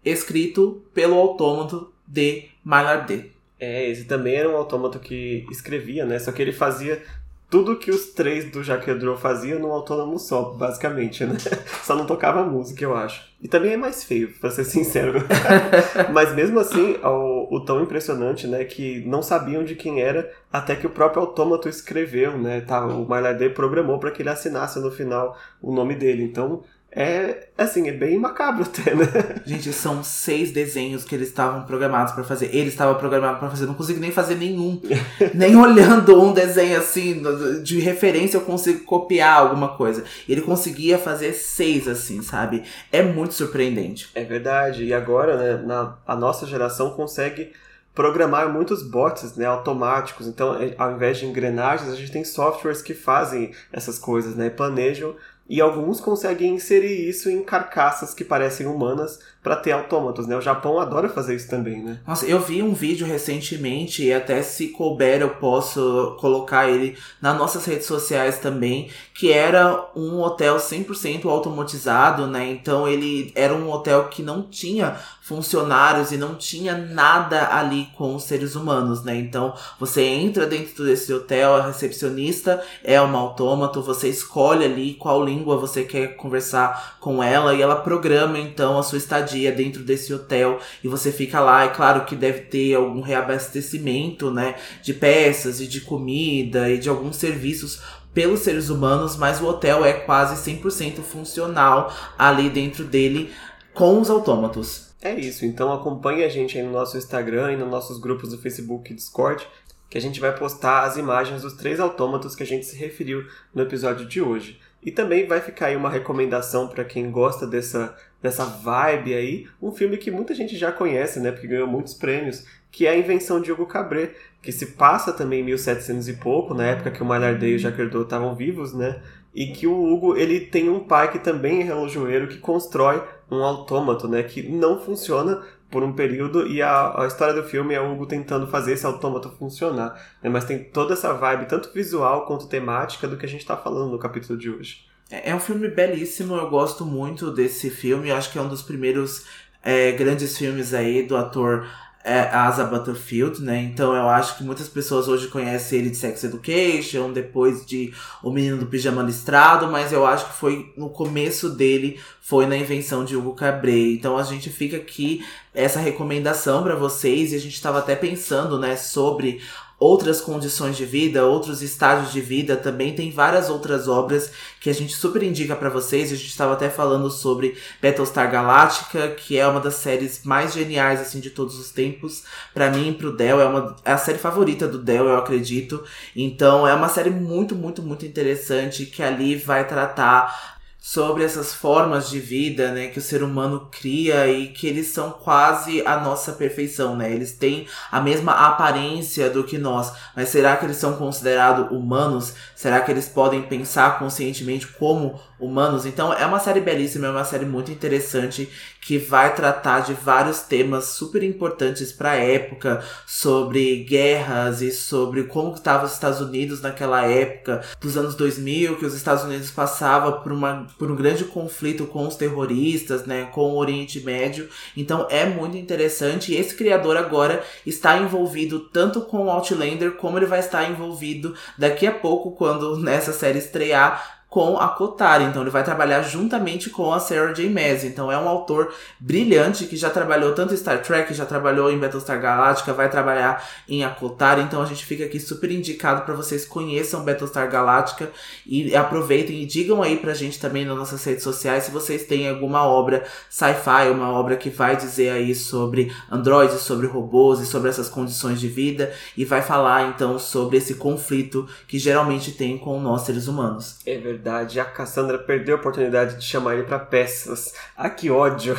[0.04, 3.35] escrito pelo autômato de Maillard.
[3.60, 6.20] É, esse também era um autômato que escrevia, né?
[6.20, 7.02] Só que ele fazia
[7.50, 11.38] tudo que os três do Jacques Draw faziam num autônomo só, basicamente, né?
[11.84, 13.30] Só não tocava música, eu acho.
[13.42, 15.24] E também é mais feio, pra ser sincero.
[16.12, 20.76] Mas mesmo assim, o, o, tão impressionante, né, que não sabiam de quem era até
[20.76, 22.62] que o próprio autômato escreveu, né?
[22.62, 26.24] Tá, o Maillard programou para que ele assinasse no final o nome dele.
[26.24, 26.64] Então,
[26.96, 29.06] é assim, é bem macabro até, né?
[29.46, 32.56] Gente, são seis desenhos que eles estavam programados para fazer.
[32.56, 34.82] Ele estava programado para fazer, não consigo nem fazer nenhum.
[35.36, 37.22] nem olhando um desenho assim,
[37.62, 40.06] de referência eu consigo copiar alguma coisa.
[40.28, 42.64] Ele conseguia fazer seis assim, sabe?
[42.90, 44.10] É muito surpreendente.
[44.16, 44.86] É verdade.
[44.86, 47.52] E agora, né, na, a nossa geração consegue
[47.94, 50.28] programar muitos bots né, automáticos.
[50.28, 54.50] Então, é, ao invés de engrenagens, a gente tem softwares que fazem essas coisas, né?
[54.50, 55.16] Planejam
[55.48, 60.36] e alguns conseguem inserir isso em carcaças que parecem humanas para ter autômatos, né?
[60.36, 62.00] O Japão adora fazer isso também, né?
[62.08, 67.38] Nossa, eu vi um vídeo recentemente e até se couber eu posso colocar ele nas
[67.38, 72.50] nossas redes sociais também, que era um hotel 100% automatizado, né?
[72.50, 78.14] Então ele era um hotel que não tinha funcionários e não tinha nada ali com
[78.14, 79.18] os seres humanos, né?
[79.18, 85.26] Então você entra dentro desse hotel, a recepcionista é uma autômato, você escolhe ali qual
[85.26, 90.14] língua você quer conversar com ela e ela programa então a sua estadia dentro desse
[90.14, 95.60] hotel e você fica lá, é claro que deve ter algum reabastecimento, né, de peças
[95.60, 97.82] e de comida e de alguns serviços
[98.14, 103.34] pelos seres humanos, mas o hotel é quase 100% funcional ali dentro dele
[103.74, 104.85] com os autômatos.
[105.02, 108.38] É isso, então acompanhe a gente aí no nosso Instagram e nos nossos grupos do
[108.38, 109.46] Facebook e Discord,
[109.90, 113.26] que a gente vai postar as imagens dos três autômatos que a gente se referiu
[113.54, 114.60] no episódio de hoje.
[114.82, 119.72] E também vai ficar aí uma recomendação para quem gosta dessa, dessa vibe aí, um
[119.72, 123.40] filme que muita gente já conhece, né, porque ganhou muitos prêmios, que é a Invenção
[123.42, 127.06] de Hugo Cabret, que se passa também em 1700 e pouco, na época que o
[127.06, 129.02] Maillard e o Jacques estavam vivos, né,
[129.34, 133.44] e que o Hugo ele tem um pai que também é relojoeiro que constrói um
[133.44, 137.82] autômato, né, que não funciona, por um período e a, a história do filme é
[137.82, 140.00] o Hugo tentando fazer esse autômato funcionar.
[140.24, 140.30] Né?
[140.30, 143.92] Mas tem toda essa vibe, tanto visual quanto temática, do que a gente está falando
[143.92, 144.86] no capítulo de hoje.
[145.10, 148.62] É, é um filme belíssimo, eu gosto muito desse filme, acho que é um dos
[148.62, 149.26] primeiros
[149.62, 151.68] é, grandes filmes aí do ator
[152.06, 153.64] é, Asa Butterfield, né?
[153.64, 157.92] Então eu acho que muitas pessoas hoje conhecem ele de Sex Education, depois de
[158.22, 162.56] O Menino do Pijama Listrado, mas eu acho que foi no começo dele, foi na
[162.56, 163.96] invenção de Hugo Cabret.
[163.96, 168.60] Então a gente fica aqui essa recomendação para vocês e a gente estava até pensando,
[168.60, 169.42] né, sobre
[169.80, 174.74] outras condições de vida, outros estágios de vida, também tem várias outras obras que a
[174.74, 176.12] gente super indica para vocês.
[176.12, 181.02] A gente estava até falando sobre Battlestar Galactica, que é uma das séries mais geniais
[181.02, 182.24] assim de todos os tempos.
[182.54, 185.84] Para mim, pro Del é uma é a série favorita do Del, eu acredito.
[186.16, 190.55] Então, é uma série muito, muito, muito interessante que ali vai tratar
[190.86, 195.10] sobre essas formas de vida, né, que o ser humano cria e que eles são
[195.10, 197.12] quase a nossa perfeição, né?
[197.12, 202.36] Eles têm a mesma aparência do que nós, mas será que eles são considerados humanos?
[202.56, 205.86] Será que eles podem pensar conscientemente como humanos?
[205.86, 208.50] Então é uma série belíssima, é uma série muito interessante
[208.82, 215.24] que vai tratar de vários temas super importantes para a época, sobre guerras e sobre
[215.24, 220.12] como estavam os Estados Unidos naquela época dos anos 2000, que os Estados Unidos passava
[220.12, 224.48] por uma por um grande conflito com os terroristas, né, com o Oriente Médio.
[224.78, 230.26] Então é muito interessante e esse criador agora está envolvido tanto com Outlander como ele
[230.26, 235.24] vai estar envolvido daqui a pouco quando nessa série estrear com a Kotari.
[235.24, 237.50] Então ele vai trabalhar juntamente com a Sarah J.
[237.50, 237.86] Maas.
[237.86, 241.80] Então é um autor brilhante que já trabalhou tanto em Star Trek, já trabalhou em
[241.80, 244.42] Battlestar Galactica, vai trabalhar em Akotari.
[244.42, 248.12] Então a gente fica aqui super indicado para vocês conheçam Battlestar Galactica
[248.46, 252.28] e aproveitem e digam aí pra gente também nas nossas redes sociais se vocês têm
[252.28, 257.70] alguma obra sci-fi, uma obra que vai dizer aí sobre androides, sobre robôs e sobre
[257.70, 262.82] essas condições de vida e vai falar então sobre esse conflito que geralmente tem com
[262.82, 263.78] nós seres humanos.
[263.86, 267.54] É verdade, a Cassandra perdeu a oportunidade de chamar ele para peças.
[267.78, 268.56] Ah, que ódio!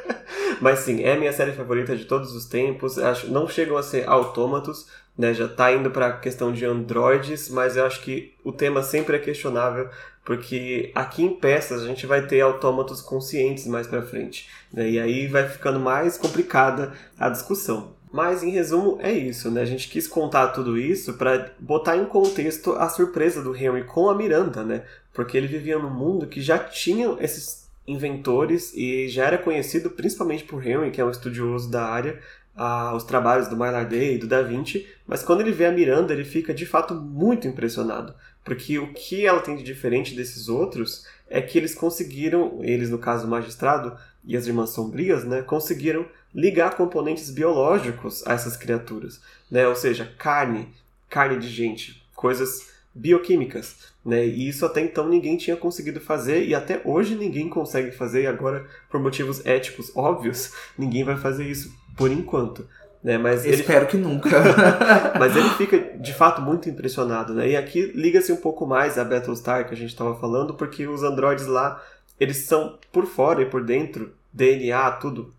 [0.60, 2.98] Mas sim, é minha série favorita de todos os tempos.
[2.98, 4.86] Acho não chegam a ser autômatos,
[5.16, 5.32] né?
[5.32, 9.16] Já tá indo para a questão de androides, mas eu acho que o tema sempre
[9.16, 9.88] é questionável,
[10.24, 14.88] porque aqui em peças a gente vai ter autômatos conscientes mais para frente, né?
[14.88, 17.97] E aí vai ficando mais complicada a discussão.
[18.10, 19.60] Mas em resumo é isso, né?
[19.60, 24.08] A gente quis contar tudo isso para botar em contexto a surpresa do Henry com
[24.08, 24.84] a Miranda, né?
[25.12, 30.44] Porque ele vivia num mundo que já tinha esses inventores e já era conhecido principalmente
[30.44, 32.20] por Henry, que é um estudioso da área,
[32.58, 36.12] a, os trabalhos do Maillard e do Da Vinci, mas quando ele vê a Miranda,
[36.12, 38.12] ele fica de fato muito impressionado,
[38.44, 42.98] porque o que ela tem de diferente desses outros é que eles conseguiram, eles no
[42.98, 46.04] caso o magistrado e as irmãs sombrias, né, conseguiram
[46.34, 49.20] ligar componentes biológicos a essas criaturas,
[49.50, 50.68] né, ou seja, carne,
[51.08, 54.26] carne de gente, coisas bioquímicas, né?
[54.26, 58.26] E isso até então ninguém tinha conseguido fazer e até hoje ninguém consegue fazer e
[58.26, 62.66] agora por motivos éticos óbvios ninguém vai fazer isso por enquanto.
[63.00, 64.28] Né, mas Espero que nunca.
[65.20, 67.50] mas ele fica de fato muito impressionado, né?
[67.50, 71.04] E aqui liga-se um pouco mais a Battlestar que a gente estava falando, porque os
[71.04, 71.80] androides lá
[72.18, 75.32] eles são por fora e por dentro DNA tudo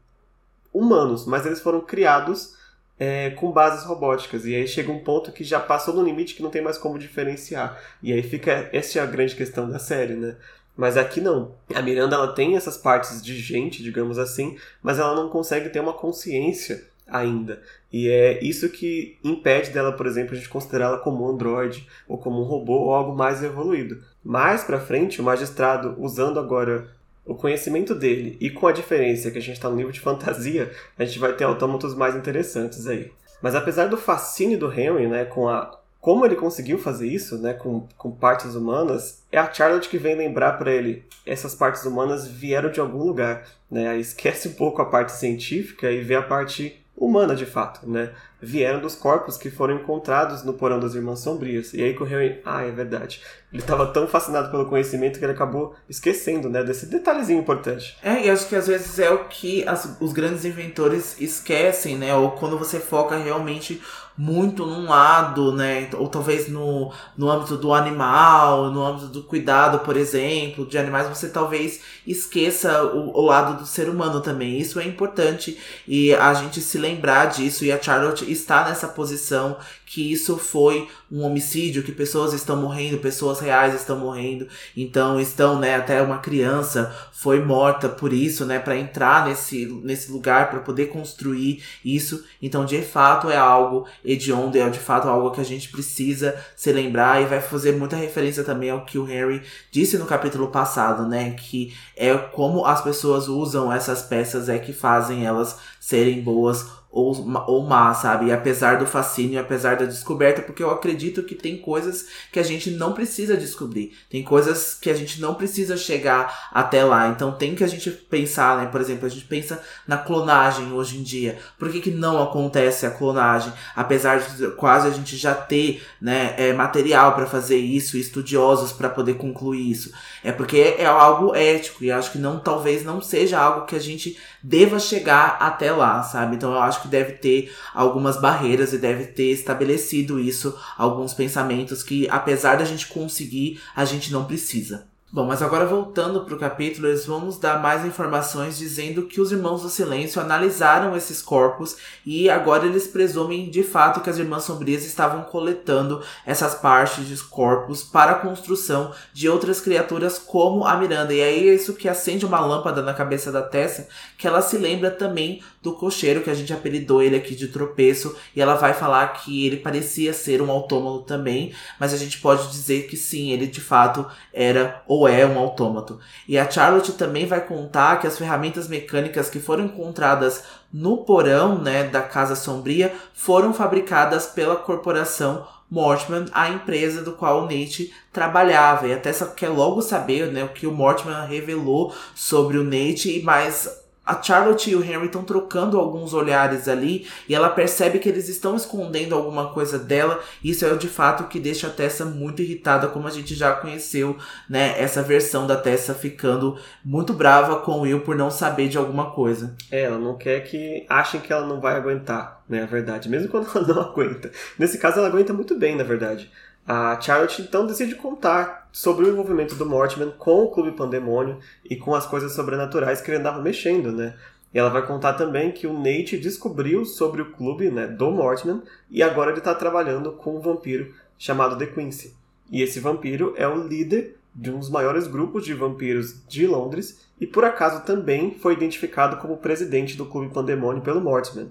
[0.73, 2.55] humanos, mas eles foram criados
[2.99, 4.45] é, com bases robóticas.
[4.45, 6.99] E aí chega um ponto que já passou no limite que não tem mais como
[6.99, 7.81] diferenciar.
[8.03, 10.35] E aí fica essa é a grande questão da série, né?
[10.75, 11.55] Mas aqui não.
[11.73, 15.79] A Miranda ela tem essas partes de gente, digamos assim, mas ela não consegue ter
[15.79, 17.61] uma consciência ainda.
[17.91, 22.17] E é isso que impede dela, por exemplo, a gente considerá-la como um androide ou
[22.17, 24.01] como um robô ou algo mais evoluído.
[24.23, 26.87] Mais para frente, o magistrado, usando agora
[27.29, 30.71] o conhecimento dele e com a diferença que a gente está no nível de fantasia,
[30.97, 33.11] a gente vai ter autômatos mais interessantes aí.
[33.39, 37.53] Mas apesar do fascínio do Henry, né, com a como ele conseguiu fazer isso, né,
[37.53, 42.25] com, com partes humanas, é a Charlotte que vem lembrar para ele essas partes humanas
[42.25, 43.97] vieram de algum lugar, né?
[43.97, 48.11] Esquece um pouco a parte científica e vê a parte humana de fato, né?
[48.41, 51.73] Vieram dos corpos que foram encontrados no porão das Irmãs Sombrias.
[51.73, 53.21] E aí correu em, ah, é verdade.
[53.51, 57.97] Ele estava tão fascinado pelo conhecimento que ele acabou esquecendo, né, desse detalhezinho importante.
[58.03, 62.13] É, e acho que às vezes é o que as, os grandes inventores esquecem, né?
[62.13, 63.81] Ou quando você foca realmente
[64.19, 65.89] muito num lado, né?
[65.93, 71.07] Ou talvez no, no âmbito do animal, no âmbito do cuidado, por exemplo, de animais,
[71.07, 74.59] você talvez esqueça o, o lado do ser humano também.
[74.59, 77.63] Isso é importante e a gente se lembrar disso.
[77.63, 82.99] E a Charlotte está nessa posição que isso foi um homicídio, que pessoas estão morrendo,
[82.99, 88.59] pessoas reais estão morrendo, então estão, né, até uma criança foi morta por isso, né,
[88.59, 92.23] para entrar nesse, nesse lugar, para poder construir isso.
[92.41, 96.71] Então, de fato, é algo hediondo, é de fato algo que a gente precisa se
[96.71, 101.07] lembrar e vai fazer muita referência também ao que o Harry disse no capítulo passado,
[101.07, 106.78] né, que é como as pessoas usam essas peças é que fazem elas serem boas
[106.91, 107.13] ou,
[107.47, 108.27] ou má, sabe?
[108.27, 112.43] E apesar do fascínio, apesar da descoberta, porque eu acredito que tem coisas que a
[112.43, 113.93] gente não precisa descobrir.
[114.09, 117.09] Tem coisas que a gente não precisa chegar até lá.
[117.09, 118.65] Então tem que a gente pensar, né?
[118.65, 121.37] Por exemplo, a gente pensa na clonagem hoje em dia.
[121.59, 123.53] Por que, que não acontece a clonagem?
[123.75, 128.89] Apesar de quase a gente já ter né, é, material para fazer isso, estudiosos para
[128.89, 129.91] poder concluir isso.
[130.23, 133.79] É porque é algo ético e acho que não talvez não seja algo que a
[133.79, 136.35] gente deva chegar até lá, sabe?
[136.35, 141.83] Então eu acho que deve ter algumas barreiras e deve ter estabelecido isso, alguns pensamentos
[141.83, 144.87] que apesar da gente conseguir, a gente não precisa.
[145.11, 149.19] Bom, mas agora voltando para o capítulo, eles vão nos dar mais informações dizendo que
[149.19, 154.19] os Irmãos do Silêncio analisaram esses corpos e agora eles presumem de fato que as
[154.19, 160.63] Irmãs Sombrias estavam coletando essas partes dos corpos para a construção de outras criaturas como
[160.63, 161.11] a Miranda.
[161.11, 164.59] E aí é isso que acende uma lâmpada na cabeça da Tessa, que ela se
[164.59, 168.73] lembra também do cocheiro que a gente apelidou ele aqui de tropeço e ela vai
[168.73, 173.31] falar que ele parecia ser um autômato também, mas a gente pode dizer que sim,
[173.31, 175.99] ele de fato era ou é um autômato.
[176.27, 181.57] E a Charlotte também vai contar que as ferramentas mecânicas que foram encontradas no porão,
[181.57, 187.93] né, da Casa Sombria foram fabricadas pela corporação Mortimer a empresa do qual o Nate
[188.11, 188.87] trabalhava.
[188.87, 193.21] E até quer logo saber né, o que o Mortimer revelou sobre o Nate, e
[193.21, 193.69] mais
[194.09, 198.27] a Charlotte e o Henry estão trocando alguns olhares ali e ela percebe que eles
[198.27, 200.19] estão escondendo alguma coisa dela.
[200.43, 204.17] Isso é de fato que deixa a Tessa muito irritada, como a gente já conheceu,
[204.49, 204.73] né?
[204.81, 209.11] Essa versão da Tessa ficando muito brava com o Will por não saber de alguma
[209.11, 209.55] coisa.
[209.69, 212.63] É, ela não quer que achem que ela não vai aguentar, né?
[212.63, 214.31] A verdade, mesmo quando ela não aguenta.
[214.57, 216.31] Nesse caso, ela aguenta muito bem, na verdade.
[216.71, 221.75] A Charlotte então decide contar sobre o envolvimento do Mortimer com o Clube Pandemônio e
[221.75, 224.15] com as coisas sobrenaturais que ele andava mexendo, né?
[224.53, 228.61] E ela vai contar também que o Nate descobriu sobre o clube né, do Mortimer
[228.87, 232.13] e agora ele está trabalhando com um vampiro chamado The Quincy.
[232.51, 237.03] E esse vampiro é o líder de um dos maiores grupos de vampiros de Londres
[237.19, 241.47] e por acaso também foi identificado como presidente do Clube Pandemônio pelo Mortimer.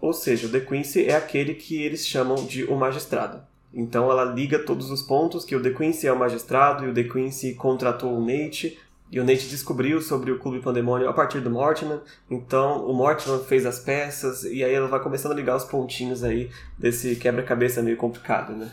[0.00, 3.46] Ou seja, o The Quincy é aquele que eles chamam de o magistrado.
[3.76, 6.94] Então ela liga todos os pontos que o De Quincy é o magistrado e o
[6.94, 8.78] De Quincy contratou o Nate
[9.12, 12.00] e o Nate descobriu sobre o Clube Pandemônio a partir do Mortimer.
[12.30, 16.24] Então o Mortimer fez as peças e aí ela vai começando a ligar os pontinhos
[16.24, 18.72] aí desse quebra-cabeça meio complicado, né?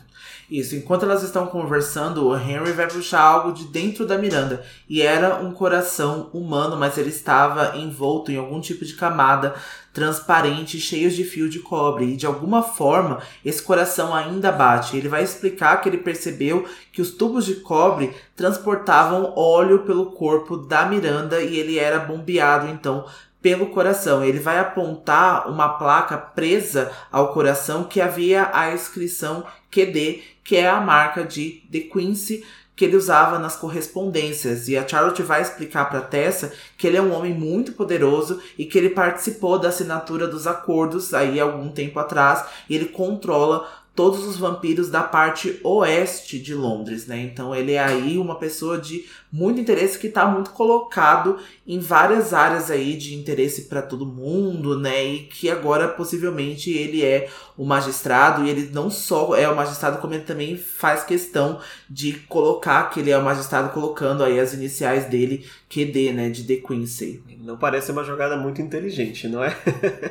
[0.50, 4.64] Isso, enquanto elas estão conversando, o Henry vai puxar algo de dentro da Miranda.
[4.90, 9.56] E era um coração humano, mas ele estava envolto em algum tipo de camada
[9.94, 12.06] transparente, cheios de fio de cobre.
[12.06, 14.98] E de alguma forma, esse coração ainda bate.
[14.98, 20.58] Ele vai explicar que ele percebeu que os tubos de cobre transportavam óleo pelo corpo
[20.58, 23.06] da Miranda e ele era bombeado então
[23.40, 24.24] pelo coração.
[24.24, 30.68] Ele vai apontar uma placa presa ao coração que havia a inscrição QD, que é
[30.68, 32.44] a marca de The Quincy
[32.76, 34.68] que ele usava nas correspondências.
[34.68, 38.66] E a Charlotte vai explicar para Tessa que ele é um homem muito poderoso e
[38.66, 44.26] que ele participou da assinatura dos acordos aí algum tempo atrás e ele controla todos
[44.26, 47.22] os vampiros da parte oeste de Londres, né?
[47.22, 52.36] Então ele é aí uma pessoa de muito interesse que está muito colocado em várias
[52.36, 55.04] áreas aí de interesse para todo mundo, né?
[55.04, 57.28] E que agora possivelmente ele é
[57.58, 61.60] o magistrado e ele não só é o magistrado, como ele também faz questão
[61.90, 66.44] de colocar que ele é o magistrado colocando aí as iniciais dele, QD, né, de
[66.44, 67.24] The Quincy.
[67.40, 69.58] Não parece uma jogada muito inteligente, não é?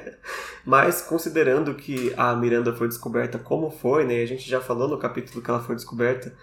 [0.66, 4.20] Mas considerando que a Miranda foi descoberta como foi, né?
[4.20, 6.35] A gente já falou no capítulo que ela foi descoberta,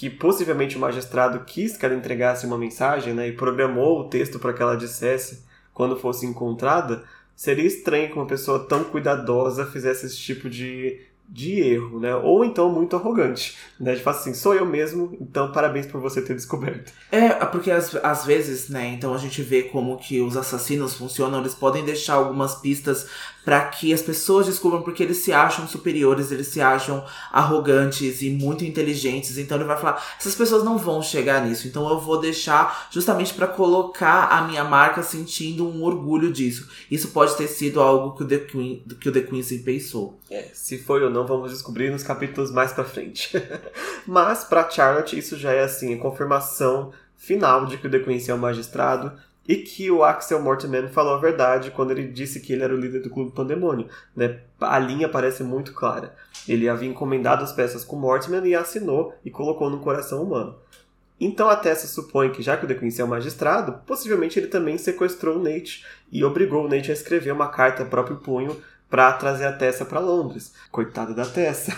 [0.00, 4.38] que possivelmente o magistrado quis que ela entregasse uma mensagem né, e programou o texto
[4.38, 5.44] para que ela dissesse
[5.74, 7.04] quando fosse encontrada,
[7.36, 10.98] seria estranho que uma pessoa tão cuidadosa fizesse esse tipo de
[11.32, 12.12] de erro, né?
[12.16, 13.94] Ou então muito arrogante, né?
[13.94, 16.92] De falar assim, sou eu mesmo, então parabéns por você ter descoberto.
[17.12, 18.88] É, porque às, às vezes, né?
[18.88, 23.08] Então a gente vê como que os assassinos funcionam, eles podem deixar algumas pistas
[23.44, 28.30] para que as pessoas descubram porque eles se acham superiores, eles se acham arrogantes e
[28.30, 29.38] muito inteligentes.
[29.38, 33.34] Então ele vai falar: essas pessoas não vão chegar nisso, então eu vou deixar justamente
[33.34, 36.68] para colocar a minha marca sentindo um orgulho disso.
[36.90, 40.18] Isso pode ter sido algo que o The, Queen, que o The Quincy pensou.
[40.30, 43.30] É, se foi ou não, vamos descobrir nos capítulos mais pra frente.
[44.06, 48.30] Mas para Charlotte, isso já é assim, a confirmação final de que o The Quincy
[48.30, 49.12] é um magistrado
[49.50, 52.78] e que o Axel Mortimer falou a verdade quando ele disse que ele era o
[52.78, 53.88] líder do Clube Pandemônio.
[54.14, 54.38] Né?
[54.60, 56.14] A linha parece muito clara.
[56.46, 60.54] Ele havia encomendado as peças com Mortimer e assinou e colocou no coração humano.
[61.18, 64.46] Então a Tessa supõe que, já que o The Quincy é um magistrado, possivelmente ele
[64.46, 68.56] também sequestrou o Nate e obrigou o Nate a escrever uma carta próprio punho
[68.88, 70.54] para trazer a Tessa para Londres.
[70.70, 71.76] Coitada da Tessa.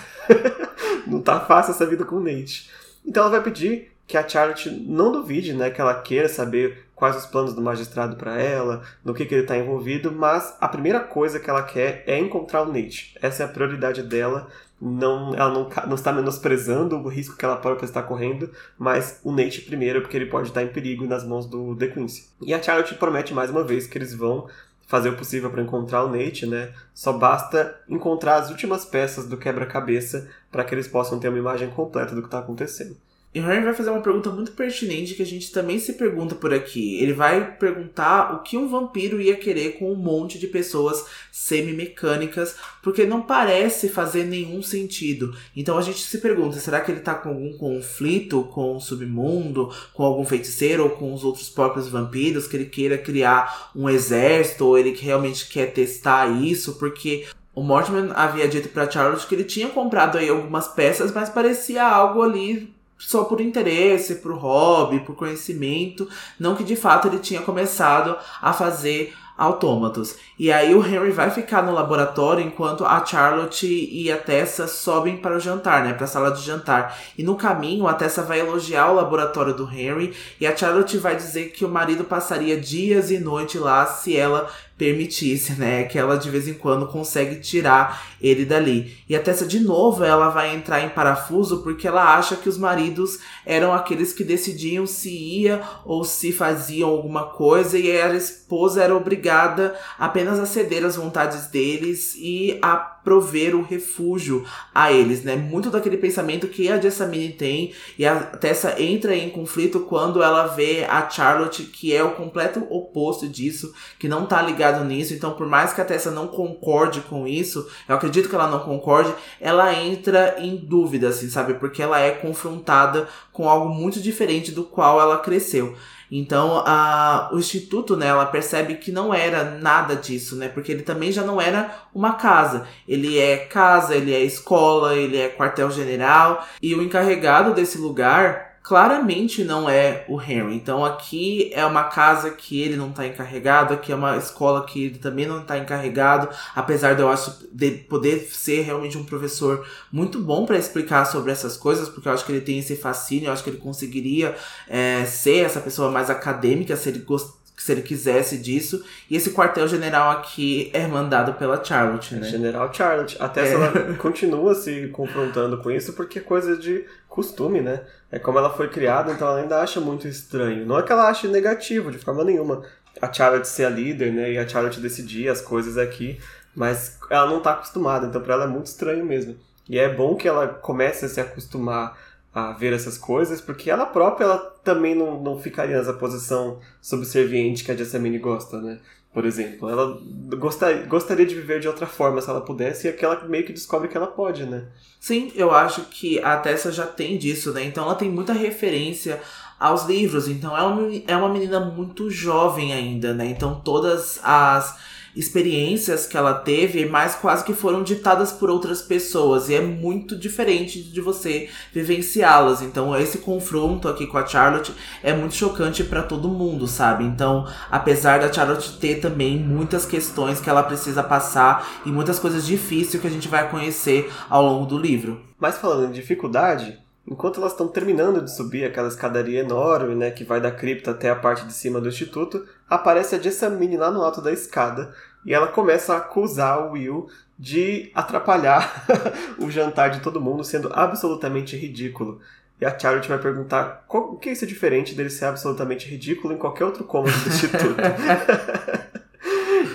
[1.09, 2.71] Não tá fácil essa vida com o Nate.
[3.03, 7.17] Então ela vai pedir que a Charlotte não duvide, né, que ela queira saber quais
[7.17, 11.01] os planos do magistrado para ela, no que, que ele está envolvido, mas a primeira
[11.01, 13.19] coisa que ela quer é encontrar o Nate.
[13.21, 14.47] Essa é a prioridade dela.
[14.81, 18.49] Não, ela não, não está menosprezando o risco que ela própria está correndo,
[18.79, 22.29] mas o Nate primeiro, porque ele pode estar em perigo nas mãos do The Quincy.
[22.41, 24.47] E a Charlotte promete mais uma vez que eles vão
[24.87, 26.73] fazer o possível para encontrar o Nate, né?
[26.95, 31.69] Só basta encontrar as últimas peças do quebra-cabeça para que eles possam ter uma imagem
[31.69, 32.97] completa do que está acontecendo.
[33.35, 36.35] E o Harry vai fazer uma pergunta muito pertinente que a gente também se pergunta
[36.35, 36.99] por aqui.
[36.99, 42.57] Ele vai perguntar o que um vampiro ia querer com um monte de pessoas semi-mecânicas,
[42.83, 45.35] porque não parece fazer nenhum sentido.
[45.57, 49.73] Então a gente se pergunta: será que ele tá com algum conflito com o submundo,
[49.95, 54.67] com algum feiticeiro ou com os outros próprios vampiros, que ele queira criar um exército,
[54.67, 56.75] ou ele realmente quer testar isso?
[56.75, 61.31] Porque o Mortimer havia dito para Charlotte que ele tinha comprado aí algumas peças, mas
[61.31, 62.72] parecia algo ali
[63.07, 68.53] só por interesse, por hobby, por conhecimento, não que de fato ele tinha começado a
[68.53, 70.17] fazer autômatos.
[70.39, 75.17] E aí o Henry vai ficar no laboratório enquanto a Charlotte e a Tessa sobem
[75.17, 76.97] para o jantar, né, para a sala de jantar.
[77.17, 81.17] E no caminho a Tessa vai elogiar o laboratório do Henry e a Charlotte vai
[81.17, 84.49] dizer que o marido passaria dias e noites lá se ela
[84.83, 85.85] permitisse, né?
[85.85, 88.97] Que ela de vez em quando consegue tirar ele dali.
[89.09, 92.59] E a Tessa, de novo, ela vai entrar em parafuso porque ela acha que os
[92.59, 98.83] maridos eram aqueles que decidiam se ia ou se faziam alguma coisa e a esposa
[98.83, 104.45] era obrigada apenas a ceder às vontades deles e a prover o refúgio
[104.75, 105.37] a eles, né?
[105.37, 110.47] Muito daquele pensamento que a Jessamine tem e a Tessa entra em conflito quando ela
[110.47, 115.15] vê a Charlotte que é o completo oposto disso, que não tá ligado nisso.
[115.15, 118.61] Então, por mais que a Tessa não concorde com isso, eu acredito que ela não
[118.61, 121.55] concorde, ela entra em dúvida, assim, sabe?
[121.55, 125.75] Porque ela é confrontada com algo muito diferente do qual ela cresceu.
[126.15, 130.47] Então, a, o instituto, né, ela percebe que não era nada disso, né?
[130.47, 132.67] Porque ele também já não era uma casa.
[132.87, 136.47] Ele é casa, ele é escola, ele é quartel-general.
[136.61, 140.55] E o encarregado desse lugar claramente não é o Henry.
[140.55, 144.85] Então aqui é uma casa que ele não está encarregado, aqui é uma escola que
[144.85, 149.67] ele também não está encarregado, apesar de eu acho de poder ser realmente um professor
[149.91, 153.27] muito bom para explicar sobre essas coisas, porque eu acho que ele tem esse fascínio,
[153.27, 154.37] eu acho que ele conseguiria
[154.69, 158.85] é, ser essa pessoa mais acadêmica se ele gostasse se ele quisesse disso.
[159.09, 162.27] E esse quartel-general aqui é mandado pela Charlotte, né?
[162.27, 163.17] General Charlotte.
[163.21, 163.53] Até é.
[163.53, 167.83] ela continua se confrontando com isso porque é coisa de costume, né?
[168.11, 170.67] É como ela foi criada, então ela ainda acha muito estranho.
[170.67, 172.63] Não é que ela ache negativo de forma nenhuma.
[173.01, 174.33] A Charlotte ser a líder, né?
[174.33, 176.19] E a Charlotte decidir as coisas aqui.
[176.55, 179.37] Mas ela não tá acostumada, então para ela é muito estranho mesmo.
[179.69, 181.97] E é bom que ela comece a se acostumar
[182.35, 187.65] a ver essas coisas, porque ela própria ela também não, não ficaria nessa posição subserviente
[187.65, 188.79] que a Jessamine gosta, né?
[189.13, 190.01] Por exemplo, ela
[190.39, 193.53] gostaria, gostaria de viver de outra forma se ela pudesse, e aqui ela meio que
[193.53, 194.65] descobre que ela pode, né?
[194.99, 197.63] Sim, eu acho que a Tessa já tem disso, né?
[197.65, 199.21] Então ela tem muita referência
[199.61, 203.27] aos livros, então é é uma menina muito jovem ainda, né?
[203.27, 204.79] Então todas as
[205.15, 209.49] experiências que ela teve, mas quase que foram ditadas por outras pessoas.
[209.49, 212.63] E é muito diferente de você vivenciá-las.
[212.63, 217.05] Então, esse confronto aqui com a Charlotte é muito chocante para todo mundo, sabe?
[217.05, 222.47] Então, apesar da Charlotte ter também muitas questões que ela precisa passar e muitas coisas
[222.47, 225.21] difíceis que a gente vai conhecer ao longo do livro.
[225.39, 230.23] Mas falando em dificuldade, Enquanto elas estão terminando de subir aquela escadaria enorme, né, que
[230.23, 234.03] vai da cripta até a parte de cima do instituto, aparece a Jessamine lá no
[234.03, 234.95] alto da escada
[235.25, 237.09] e ela começa a acusar o Will
[237.39, 238.87] de atrapalhar
[239.39, 242.21] o jantar de todo mundo, sendo absolutamente ridículo.
[242.61, 246.39] E a Charlotte vai perguntar o que é isso diferente dele ser absolutamente ridículo em
[246.39, 247.75] qualquer outro cômodo do instituto.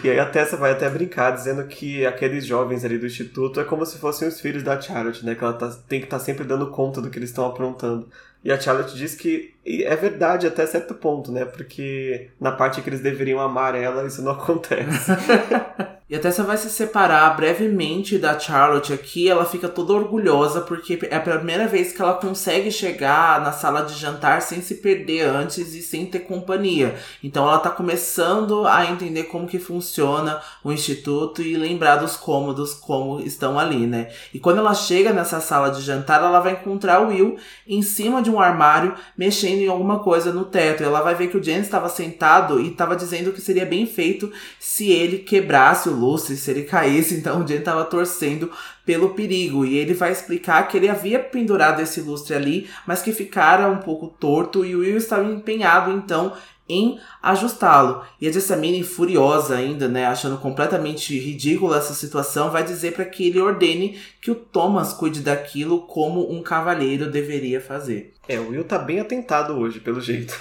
[0.04, 3.64] E aí a Tessa vai até brincar, dizendo que aqueles jovens ali do instituto é
[3.64, 5.34] como se fossem os filhos da Charlotte, né?
[5.34, 8.08] Que ela tá, tem que estar tá sempre dando conta do que eles estão aprontando.
[8.44, 11.46] E a Charlotte diz que é verdade até certo ponto, né?
[11.46, 15.12] Porque na parte que eles deveriam amar ela, isso não acontece.
[16.10, 19.28] E a Tessa vai se separar brevemente da Charlotte aqui.
[19.28, 23.82] Ela fica toda orgulhosa porque é a primeira vez que ela consegue chegar na sala
[23.82, 26.96] de jantar sem se perder antes e sem ter companhia.
[27.22, 32.74] Então ela tá começando a entender como que funciona o instituto e lembrar dos cômodos
[32.74, 34.10] como estão ali, né?
[34.34, 37.36] E quando ela chega nessa sala de jantar, ela vai encontrar o Will
[37.68, 40.84] em cima de um armário mexendo em alguma coisa no teto.
[40.84, 43.86] E ela vai ver que o James estava sentado e estava dizendo que seria bem
[43.86, 48.52] feito se ele quebrasse o lustre, se ele caísse, então o Jen tava torcendo
[48.86, 49.66] pelo perigo.
[49.66, 53.78] E ele vai explicar que ele havia pendurado esse lustre ali, mas que ficara um
[53.78, 56.34] pouco torto e o Will estava empenhado então
[56.70, 58.04] em ajustá-lo.
[58.20, 63.28] E a Jessamine, furiosa ainda, né, achando completamente ridícula essa situação, vai dizer para que
[63.28, 68.14] ele ordene que o Thomas cuide daquilo como um cavalheiro deveria fazer.
[68.28, 70.34] É, o Will tá bem atentado hoje, pelo jeito.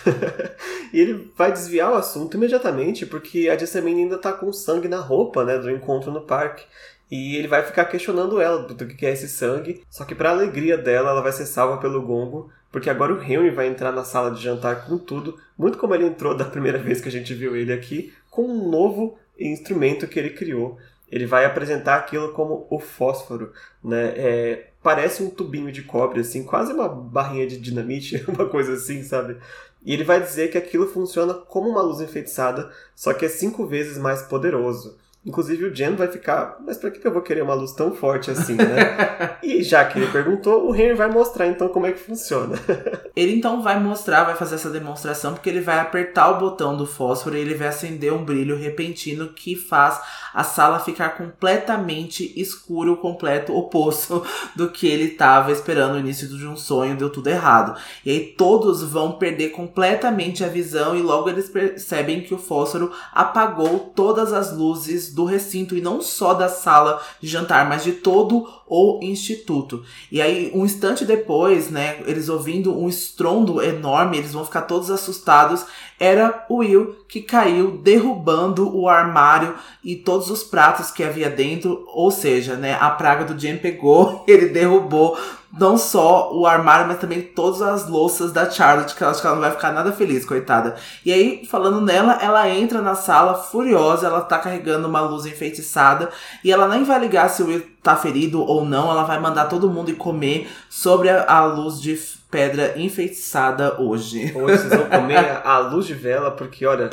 [0.93, 4.99] e ele vai desviar o assunto imediatamente, porque a Jessamine ainda tá com sangue na
[4.99, 6.65] roupa, né, do encontro no parque.
[7.09, 9.83] E ele vai ficar questionando ela do que é esse sangue.
[9.89, 13.49] Só que, para alegria dela, ela vai ser salva pelo gongo porque agora o Henry
[13.49, 17.01] vai entrar na sala de jantar com tudo, muito como ele entrou da primeira vez
[17.01, 20.77] que a gente viu ele aqui, com um novo instrumento que ele criou.
[21.11, 23.51] Ele vai apresentar aquilo como o fósforo,
[23.83, 24.13] né?
[24.15, 29.03] É, parece um tubinho de cobre, assim, quase uma barrinha de dinamite, uma coisa assim,
[29.03, 29.39] sabe?
[29.83, 33.67] E ele vai dizer que aquilo funciona como uma luz enfeitiçada, só que é cinco
[33.67, 34.99] vezes mais poderoso.
[35.27, 38.31] Inclusive o Jen vai ficar, mas pra que eu vou querer uma luz tão forte
[38.31, 39.37] assim, né?
[39.43, 42.57] e já que ele perguntou, o Henry vai mostrar então como é que funciona.
[43.17, 46.87] ele então vai mostrar, vai fazer essa demonstração, porque ele vai apertar o botão do
[46.87, 50.01] fósforo e ele vai acender um brilho repentino que faz
[50.33, 54.25] a sala ficar completamente escuro, o completo oposto
[54.55, 57.77] do que ele estava esperando no início de um sonho, deu tudo errado.
[58.05, 62.93] E aí todos vão perder completamente a visão e logo eles percebem que o fósforo
[63.13, 67.93] apagou todas as luzes do recinto e não só da sala de jantar, mas de
[67.93, 69.85] todo o instituto.
[70.11, 74.91] E aí, um instante depois, né, eles ouvindo um estrondo enorme, eles vão ficar todos
[74.91, 75.65] assustados.
[75.99, 81.85] Era o Will que caiu derrubando o armário e todos os pratos que havia dentro,
[81.89, 85.17] ou seja, né, a praga do Jim pegou, ele derrubou
[85.59, 89.27] não só o armário, mas também todas as louças da Charlotte, que eu acho que
[89.27, 90.77] ela não vai ficar nada feliz, coitada.
[91.05, 96.11] E aí, falando nela, ela entra na sala furiosa, ela tá carregando uma luz enfeitiçada,
[96.45, 99.47] e ela nem vai ligar se o Will tá ferido ou não, ela vai mandar
[99.47, 101.99] todo mundo ir comer sobre a, a luz de
[102.31, 104.33] pedra enfeitiçada hoje.
[104.35, 106.91] Hoje vocês vão comer a luz de vela, porque olha,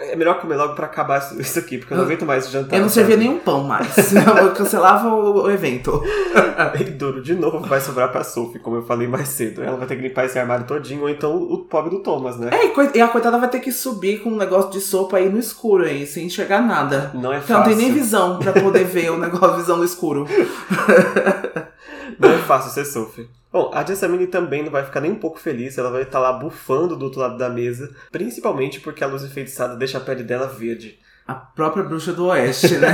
[0.00, 2.76] é melhor comer logo pra acabar isso aqui, porque eu não aguento mais jantar.
[2.76, 4.12] Eu não servia nenhum pão mais.
[4.14, 6.02] eu cancelava o, evento.
[6.80, 9.62] e duro, de novo, vai sobrar pra Sophie, como eu falei mais cedo.
[9.62, 12.50] Ela vai ter que limpar esse armário todinho, ou então o pobre do Thomas, né?
[12.52, 15.38] É, e a coitada vai ter que subir com um negócio de sopa aí no
[15.38, 17.10] escuro aí, sem enxergar nada.
[17.14, 17.54] Não é fácil.
[17.54, 20.26] Então não tem nem visão pra poder ver o negócio, visão no escuro.
[22.18, 23.28] não é fácil ser Sophie.
[23.52, 26.32] Bom, a Jessamine também não vai ficar nem um pouco feliz, ela vai estar lá
[26.32, 30.48] bufando do outro lado da mesa, principalmente porque a luz enfeitiçada deixa a pele dela
[30.48, 30.98] verde.
[31.26, 32.88] A própria bruxa do oeste, né?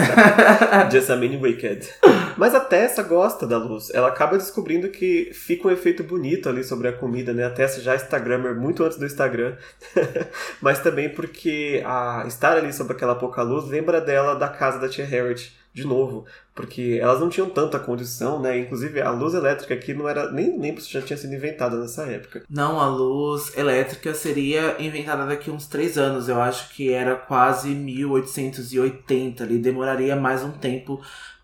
[0.89, 1.89] Jessamine Wicked.
[2.37, 3.91] Mas a Tessa gosta da luz.
[3.93, 7.47] Ela acaba descobrindo que fica um efeito bonito ali sobre a comida, né?
[7.47, 9.57] A Tessa já é Instagrammer muito antes do Instagram.
[10.63, 14.89] Mas também porque a estar ali sob aquela pouca luz lembra dela da casa da
[14.89, 18.59] tia Harriet de novo, porque elas não tinham tanta condição, né?
[18.59, 22.05] Inclusive a luz elétrica aqui não era nem lembro se já tinha sido inventada nessa
[22.05, 22.43] época.
[22.51, 26.29] Não, a luz elétrica seria inventada daqui uns três anos.
[26.29, 31.01] Eu acho que era quase 1880 ali, demoraria mais um tempo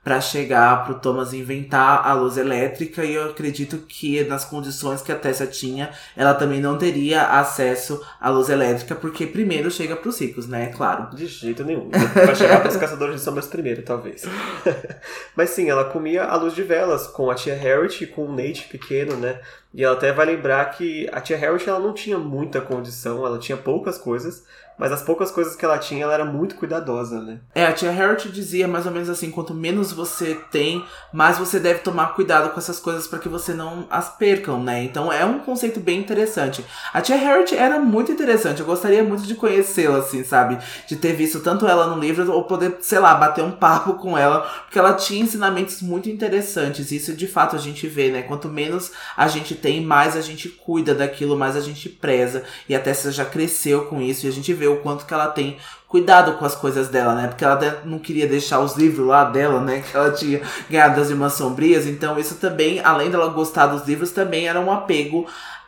[0.07, 5.02] para chegar para o Thomas inventar a luz elétrica e eu acredito que nas condições
[5.02, 9.96] que a Tessa tinha, ela também não teria acesso à luz elétrica porque primeiro chega
[9.96, 10.68] para os ricos, né?
[10.68, 11.12] Claro.
[11.12, 11.90] De jeito nenhum.
[11.90, 14.22] Vai chegar para os caçadores de sombras primeiro, talvez.
[15.34, 18.32] Mas sim, ela comia a luz de velas com a tia Harriet e com o
[18.32, 19.40] Nate pequeno, né?
[19.77, 23.39] E ela até vai lembrar que a tia Harriet ela não tinha muita condição, ela
[23.39, 24.43] tinha poucas coisas,
[24.79, 27.39] mas as poucas coisas que ela tinha, ela era muito cuidadosa, né?
[27.55, 31.59] É, a tia Harriet dizia mais ou menos assim: quanto menos você tem, mais você
[31.59, 34.83] deve tomar cuidado com essas coisas para que você não as percam, né?
[34.83, 36.64] Então é um conceito bem interessante.
[36.93, 40.59] A tia Harriet era muito interessante, eu gostaria muito de conhecê-la, assim, sabe?
[40.87, 44.16] De ter visto tanto ela no livro ou poder, sei lá, bater um papo com
[44.16, 46.93] ela, porque ela tinha ensinamentos muito interessantes.
[46.93, 48.22] Isso de fato a gente vê, né?
[48.22, 49.55] Quanto menos a gente
[49.85, 52.45] mais a gente cuida daquilo, mais a gente preza.
[52.69, 55.29] E até você já cresceu com isso e a gente vê o quanto que ela
[55.29, 55.57] tem
[55.89, 57.29] cuidado com as coisas dela, né?
[57.29, 59.83] Porque ela não queria deixar os livros lá dela, né?
[59.91, 61.87] Que ela tinha ganhado das Irmãs Sombrias.
[61.87, 65.27] Então, isso também, além dela gostar dos livros, também era um apego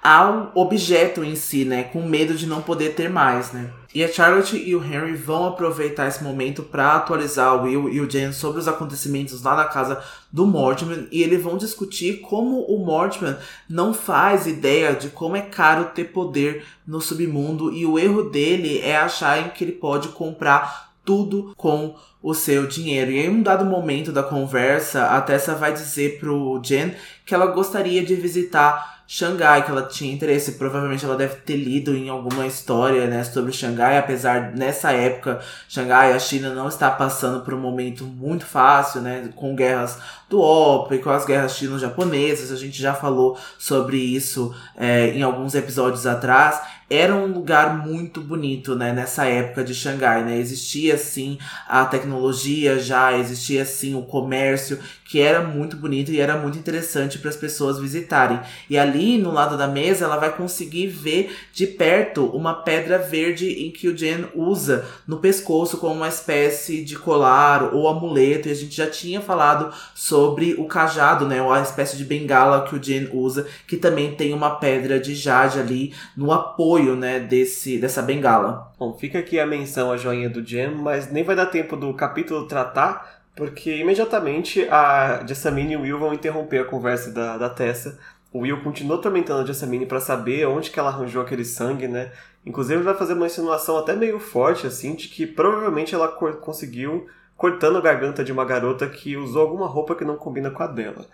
[0.09, 1.83] ao objeto em si, né?
[1.85, 3.69] Com medo de não poder ter mais, né?
[3.95, 8.01] E a Charlotte e o Henry vão aproveitar esse momento para atualizar o Will e
[8.01, 10.03] o Jen sobre os acontecimentos lá na casa
[10.33, 13.39] do Mortimer e eles vão discutir como o Mortimer
[13.69, 18.81] não faz ideia de como é caro ter poder no submundo e o erro dele
[18.81, 23.11] é achar que ele pode comprar tudo com o seu dinheiro.
[23.11, 26.95] E em um dado momento da conversa, a Tessa vai dizer pro Jen
[27.27, 30.53] que ela gostaria de visitar Xangai, que ela tinha interesse.
[30.53, 36.13] Provavelmente ela deve ter lido em alguma história, né, sobre Xangai, apesar nessa época Xangai,
[36.13, 39.99] a China não está passando por um momento muito fácil, né, com guerras
[40.29, 42.53] do ópio, com as guerras chino-japonesas.
[42.53, 48.21] A gente já falou sobre isso é, em alguns episódios atrás era um lugar muito
[48.21, 50.39] bonito, né, nessa época de Xangai, né?
[50.39, 56.37] Existia sim a tecnologia já, existia sim o comércio, que era muito bonito e era
[56.37, 58.41] muito interessante para as pessoas visitarem.
[58.71, 63.67] E ali no lado da mesa ela vai conseguir ver de perto uma pedra verde
[63.67, 68.53] em que o Jen usa no pescoço como uma espécie de colar ou amuleto, e
[68.53, 72.75] a gente já tinha falado sobre o cajado, né, ou a espécie de bengala que
[72.75, 77.21] o Jen usa, que também tem uma pedra de jade ali no apoio apoio, né,
[77.21, 78.73] desse, dessa bengala.
[78.79, 81.93] Bom, fica aqui a menção à joinha do Jam, mas nem vai dar tempo do
[81.95, 87.51] capítulo tratar, porque imediatamente a Jessamine e o Will vão interromper a conversa da, da
[87.51, 87.99] Tessa.
[88.33, 92.13] O Will continua atormentando a Jessamine para saber onde que ela arranjou aquele sangue, né?
[92.45, 97.07] Inclusive vai fazer uma insinuação até meio forte, assim, de que provavelmente ela conseguiu
[97.37, 100.67] cortando a garganta de uma garota que usou alguma roupa que não combina com a
[100.67, 101.07] dela.